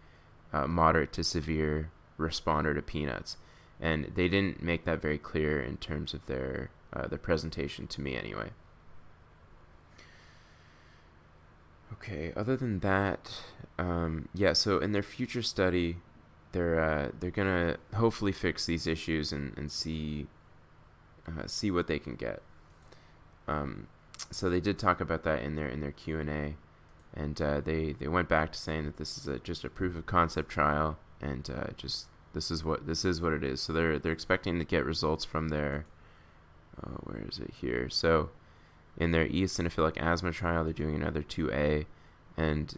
a 0.52 0.56
uh, 0.56 0.66
moderate 0.66 1.12
to 1.12 1.22
severe 1.22 1.92
responder 2.18 2.74
to 2.74 2.82
peanuts, 2.82 3.36
and 3.80 4.06
they 4.16 4.28
didn't 4.28 4.60
make 4.60 4.84
that 4.84 5.00
very 5.00 5.16
clear 5.16 5.62
in 5.62 5.76
terms 5.76 6.12
of 6.12 6.26
their 6.26 6.70
uh, 6.92 7.06
their 7.06 7.18
presentation 7.18 7.86
to 7.86 8.00
me 8.00 8.16
anyway. 8.16 8.50
Okay. 11.92 12.32
Other 12.36 12.56
than 12.56 12.80
that, 12.80 13.30
um, 13.78 14.28
yeah. 14.34 14.54
So 14.54 14.80
in 14.80 14.90
their 14.90 15.04
future 15.04 15.42
study, 15.42 15.98
they're 16.50 16.80
uh, 16.80 17.10
they're 17.20 17.30
gonna 17.30 17.76
hopefully 17.94 18.32
fix 18.32 18.66
these 18.66 18.88
issues 18.88 19.32
and 19.32 19.56
and 19.56 19.70
see 19.70 20.26
uh, 21.38 21.46
see 21.46 21.70
what 21.70 21.86
they 21.86 21.98
can 21.98 22.14
get. 22.14 22.42
Um, 23.46 23.88
so 24.30 24.50
they 24.50 24.60
did 24.60 24.78
talk 24.78 25.00
about 25.00 25.22
that 25.24 25.42
in 25.42 25.56
their 25.56 25.68
in 25.68 25.80
their 25.80 25.92
Q 25.92 26.18
and 26.18 26.28
A, 26.28 26.54
and 27.14 27.40
uh, 27.40 27.60
they 27.60 27.92
they 27.92 28.08
went 28.08 28.28
back 28.28 28.52
to 28.52 28.58
saying 28.58 28.84
that 28.84 28.96
this 28.96 29.16
is 29.16 29.26
a, 29.26 29.38
just 29.38 29.64
a 29.64 29.70
proof 29.70 29.96
of 29.96 30.06
concept 30.06 30.50
trial 30.50 30.98
and 31.20 31.48
uh, 31.50 31.68
just 31.76 32.06
this 32.32 32.50
is 32.50 32.64
what 32.64 32.86
this 32.86 33.04
is 33.04 33.20
what 33.20 33.32
it 33.32 33.42
is. 33.42 33.60
So 33.60 33.72
they're 33.72 33.98
they're 33.98 34.12
expecting 34.12 34.58
to 34.58 34.64
get 34.64 34.84
results 34.84 35.24
from 35.24 35.48
their 35.48 35.84
uh, 36.82 36.96
where 37.04 37.24
is 37.28 37.38
it 37.38 37.52
here? 37.60 37.88
So 37.90 38.30
in 38.96 39.12
their 39.12 39.26
eosinophilic 39.26 39.96
asthma 39.98 40.32
trial, 40.32 40.64
they're 40.64 40.72
doing 40.72 40.94
another 40.94 41.22
2A. 41.22 41.86
And 42.36 42.76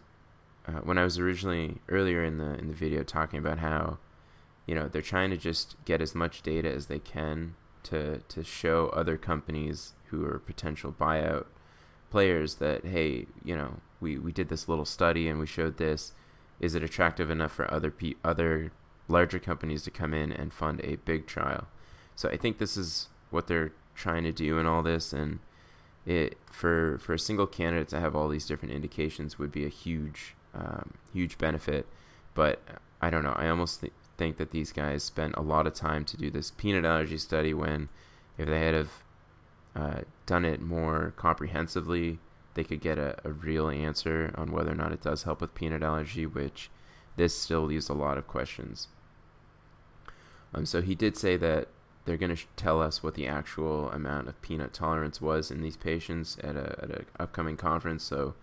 uh, 0.67 0.79
when 0.83 0.97
I 0.97 1.03
was 1.03 1.19
originally 1.19 1.77
earlier 1.89 2.23
in 2.23 2.37
the 2.37 2.57
in 2.57 2.67
the 2.67 2.73
video 2.73 3.03
talking 3.03 3.39
about 3.39 3.59
how, 3.59 3.97
you 4.65 4.75
know, 4.75 4.87
they're 4.87 5.01
trying 5.01 5.31
to 5.31 5.37
just 5.37 5.75
get 5.85 6.01
as 6.01 6.15
much 6.15 6.41
data 6.41 6.71
as 6.71 6.87
they 6.87 6.99
can 6.99 7.55
to 7.83 8.19
to 8.19 8.43
show 8.43 8.87
other 8.89 9.17
companies 9.17 9.93
who 10.07 10.25
are 10.25 10.39
potential 10.39 10.93
buyout 10.97 11.45
players 12.09 12.55
that 12.55 12.85
hey, 12.85 13.27
you 13.43 13.55
know, 13.55 13.77
we 13.99 14.17
we 14.17 14.31
did 14.31 14.49
this 14.49 14.67
little 14.67 14.85
study 14.85 15.27
and 15.27 15.39
we 15.39 15.47
showed 15.47 15.77
this. 15.77 16.13
Is 16.59 16.75
it 16.75 16.83
attractive 16.83 17.29
enough 17.29 17.51
for 17.51 17.71
other 17.73 17.89
pe- 17.91 18.15
other 18.23 18.71
larger 19.07 19.39
companies 19.39 19.83
to 19.83 19.91
come 19.91 20.13
in 20.13 20.31
and 20.31 20.53
fund 20.53 20.81
a 20.83 20.97
big 20.97 21.25
trial? 21.25 21.67
So 22.15 22.29
I 22.29 22.37
think 22.37 22.57
this 22.57 22.77
is 22.77 23.09
what 23.31 23.47
they're 23.47 23.71
trying 23.95 24.23
to 24.23 24.31
do 24.31 24.57
in 24.59 24.65
all 24.65 24.83
this 24.83 25.13
and 25.13 25.39
it 26.05 26.37
for 26.51 26.97
for 26.99 27.13
a 27.13 27.19
single 27.19 27.47
candidate 27.47 27.87
to 27.89 27.99
have 27.99 28.15
all 28.15 28.27
these 28.27 28.45
different 28.45 28.73
indications 28.73 29.37
would 29.37 29.51
be 29.51 29.65
a 29.65 29.69
huge 29.69 30.35
um, 30.53 30.91
huge 31.13 31.37
benefit. 31.37 31.85
But 32.33 32.61
I 33.01 33.09
don't 33.09 33.23
know. 33.23 33.33
I 33.35 33.49
almost 33.49 33.81
th- 33.81 33.93
think 34.21 34.37
that 34.37 34.51
these 34.51 34.71
guys 34.71 35.01
spent 35.01 35.33
a 35.35 35.41
lot 35.41 35.65
of 35.65 35.73
time 35.73 36.05
to 36.05 36.15
do 36.15 36.29
this 36.29 36.51
peanut 36.51 36.85
allergy 36.85 37.17
study 37.17 37.55
when 37.55 37.89
if 38.37 38.47
they 38.47 38.59
had 38.59 38.75
have 38.75 38.91
uh, 39.75 40.01
done 40.27 40.45
it 40.45 40.61
more 40.61 41.11
comprehensively, 41.17 42.19
they 42.53 42.63
could 42.63 42.81
get 42.81 42.99
a, 42.99 43.17
a 43.23 43.31
real 43.31 43.67
answer 43.67 44.31
on 44.35 44.51
whether 44.51 44.71
or 44.73 44.75
not 44.75 44.91
it 44.91 45.01
does 45.01 45.23
help 45.23 45.41
with 45.41 45.55
peanut 45.55 45.81
allergy, 45.81 46.27
which 46.27 46.69
this 47.15 47.35
still 47.35 47.63
leaves 47.63 47.89
a 47.89 47.95
lot 47.95 48.19
of 48.19 48.27
questions. 48.27 48.89
Um, 50.53 50.67
so 50.67 50.83
he 50.83 50.93
did 50.93 51.17
say 51.17 51.35
that 51.37 51.69
they're 52.05 52.15
going 52.15 52.35
to 52.35 52.43
tell 52.55 52.79
us 52.79 53.01
what 53.01 53.15
the 53.15 53.25
actual 53.25 53.89
amount 53.89 54.27
of 54.27 54.39
peanut 54.43 54.71
tolerance 54.71 55.19
was 55.19 55.49
in 55.49 55.63
these 55.63 55.77
patients 55.77 56.37
at 56.43 56.55
a 56.55 56.77
at 56.83 56.91
an 56.91 57.05
upcoming 57.19 57.57
conference. 57.57 58.03
So 58.03 58.35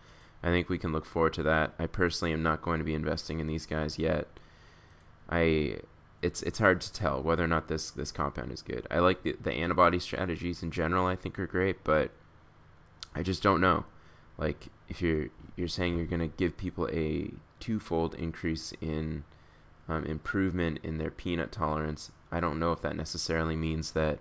I 0.42 0.48
think 0.48 0.68
we 0.68 0.78
can 0.78 0.90
look 0.90 1.04
forward 1.04 1.34
to 1.34 1.44
that. 1.44 1.74
I 1.78 1.86
personally 1.86 2.32
am 2.32 2.42
not 2.42 2.62
going 2.62 2.78
to 2.78 2.84
be 2.84 2.94
investing 2.94 3.38
in 3.38 3.46
these 3.46 3.66
guys 3.66 3.96
yet. 3.96 4.26
I 5.28 5.78
it's 6.22 6.42
it's 6.42 6.58
hard 6.58 6.80
to 6.80 6.92
tell 6.92 7.22
whether 7.22 7.44
or 7.44 7.48
not 7.48 7.68
this 7.68 7.90
this 7.90 8.12
compound 8.12 8.52
is 8.52 8.62
good. 8.62 8.86
I 8.90 8.98
like 8.98 9.22
the 9.22 9.36
the 9.40 9.52
antibody 9.52 9.98
strategies 9.98 10.62
in 10.62 10.70
general. 10.70 11.06
I 11.06 11.16
think 11.16 11.38
are 11.38 11.46
great, 11.46 11.84
but 11.84 12.10
I 13.14 13.22
just 13.22 13.42
don't 13.42 13.60
know. 13.60 13.84
Like 14.36 14.68
if 14.88 15.00
you're 15.02 15.28
you're 15.56 15.68
saying 15.68 15.96
you're 15.96 16.06
going 16.06 16.20
to 16.20 16.36
give 16.36 16.56
people 16.56 16.88
a 16.92 17.30
twofold 17.60 18.14
increase 18.14 18.72
in 18.80 19.24
um, 19.88 20.04
improvement 20.04 20.78
in 20.82 20.98
their 20.98 21.10
peanut 21.10 21.50
tolerance, 21.50 22.12
I 22.30 22.40
don't 22.40 22.58
know 22.58 22.72
if 22.72 22.80
that 22.82 22.96
necessarily 22.96 23.56
means 23.56 23.92
that 23.92 24.18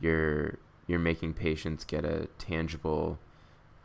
you're 0.00 0.58
you're 0.86 0.98
making 0.98 1.34
patients 1.34 1.84
get 1.84 2.04
a 2.04 2.26
tangible 2.38 3.18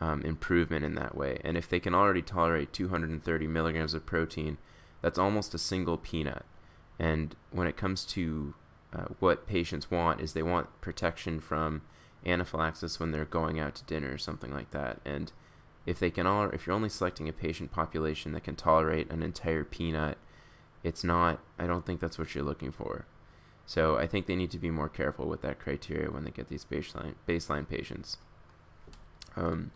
um, 0.02 0.22
improvement 0.24 0.84
in 0.84 0.96
that 0.96 1.16
way. 1.16 1.40
And 1.44 1.58
if 1.58 1.70
they 1.70 1.80
can 1.80 1.94
already 1.94 2.22
tolerate 2.22 2.74
230 2.74 3.48
milligrams 3.48 3.94
of 3.94 4.06
protein, 4.06 4.58
that's 5.02 5.20
almost 5.20 5.54
a 5.54 5.60
single 5.60 5.98
peanut. 5.98 6.46
And 7.00 7.36
when 7.52 7.68
it 7.68 7.78
comes 7.78 8.06
to 8.06 8.54
uh, 8.94 9.06
what 9.20 9.48
patients 9.48 9.92
want, 9.92 10.22
is 10.22 10.34
they 10.34 10.44
want 10.44 10.82
protection 10.82 11.40
from 11.40 11.82
anaphylaxis 12.26 13.00
when 13.00 13.12
they're 13.12 13.26
going 13.26 13.60
out 13.60 13.76
to 13.76 13.84
dinner 13.86 14.14
or 14.14 14.18
something 14.18 14.54
like 14.54 14.72
that. 14.72 15.00
And 15.06 15.32
if 15.86 16.00
they 16.00 16.10
can 16.10 16.26
all, 16.26 16.50
if 16.50 16.66
you're 16.66 16.76
only 16.76 16.90
selecting 16.90 17.30
a 17.30 17.34
patient 17.34 17.72
population 17.72 18.32
that 18.32 18.44
can 18.44 18.56
tolerate 18.56 19.12
an 19.12 19.22
entire 19.22 19.64
peanut, 19.64 20.18
it's 20.84 21.04
not. 21.04 21.40
I 21.60 21.68
don't 21.68 21.86
think 21.86 22.00
that's 22.00 22.18
what 22.18 22.34
you're 22.34 22.44
looking 22.44 22.72
for. 22.72 23.06
So 23.66 23.98
I 23.98 24.08
think 24.08 24.28
they 24.28 24.36
need 24.36 24.52
to 24.52 24.60
be 24.60 24.70
more 24.70 24.90
careful 24.90 25.28
with 25.28 25.42
that 25.42 25.60
criteria 25.60 26.12
when 26.12 26.24
they 26.24 26.32
get 26.32 26.48
these 26.48 26.66
baseline 26.66 27.16
baseline 27.28 27.68
patients. 27.68 28.18
Um, 29.36 29.72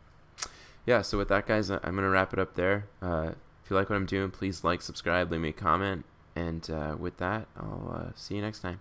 yeah. 0.86 1.02
So 1.02 1.18
with 1.18 1.30
that, 1.30 1.48
guys, 1.48 1.70
I'm 1.70 1.80
gonna 1.82 2.10
wrap 2.10 2.34
it 2.34 2.40
up 2.40 2.56
there. 2.56 2.88
Uh, 3.02 3.32
if 3.64 3.70
you 3.70 3.76
like 3.76 3.90
what 3.90 3.96
I'm 3.96 4.06
doing, 4.06 4.32
please 4.32 4.64
like, 4.64 4.82
subscribe, 4.82 5.32
leave 5.32 5.42
me 5.42 5.50
a 5.50 5.54
comment, 5.54 6.06
and 6.36 6.70
uh, 6.70 6.96
with 7.00 7.18
that, 7.18 7.48
I'll 7.58 8.08
uh, 8.08 8.12
see 8.16 8.36
you 8.36 8.42
next 8.42 8.60
time. 8.60 8.80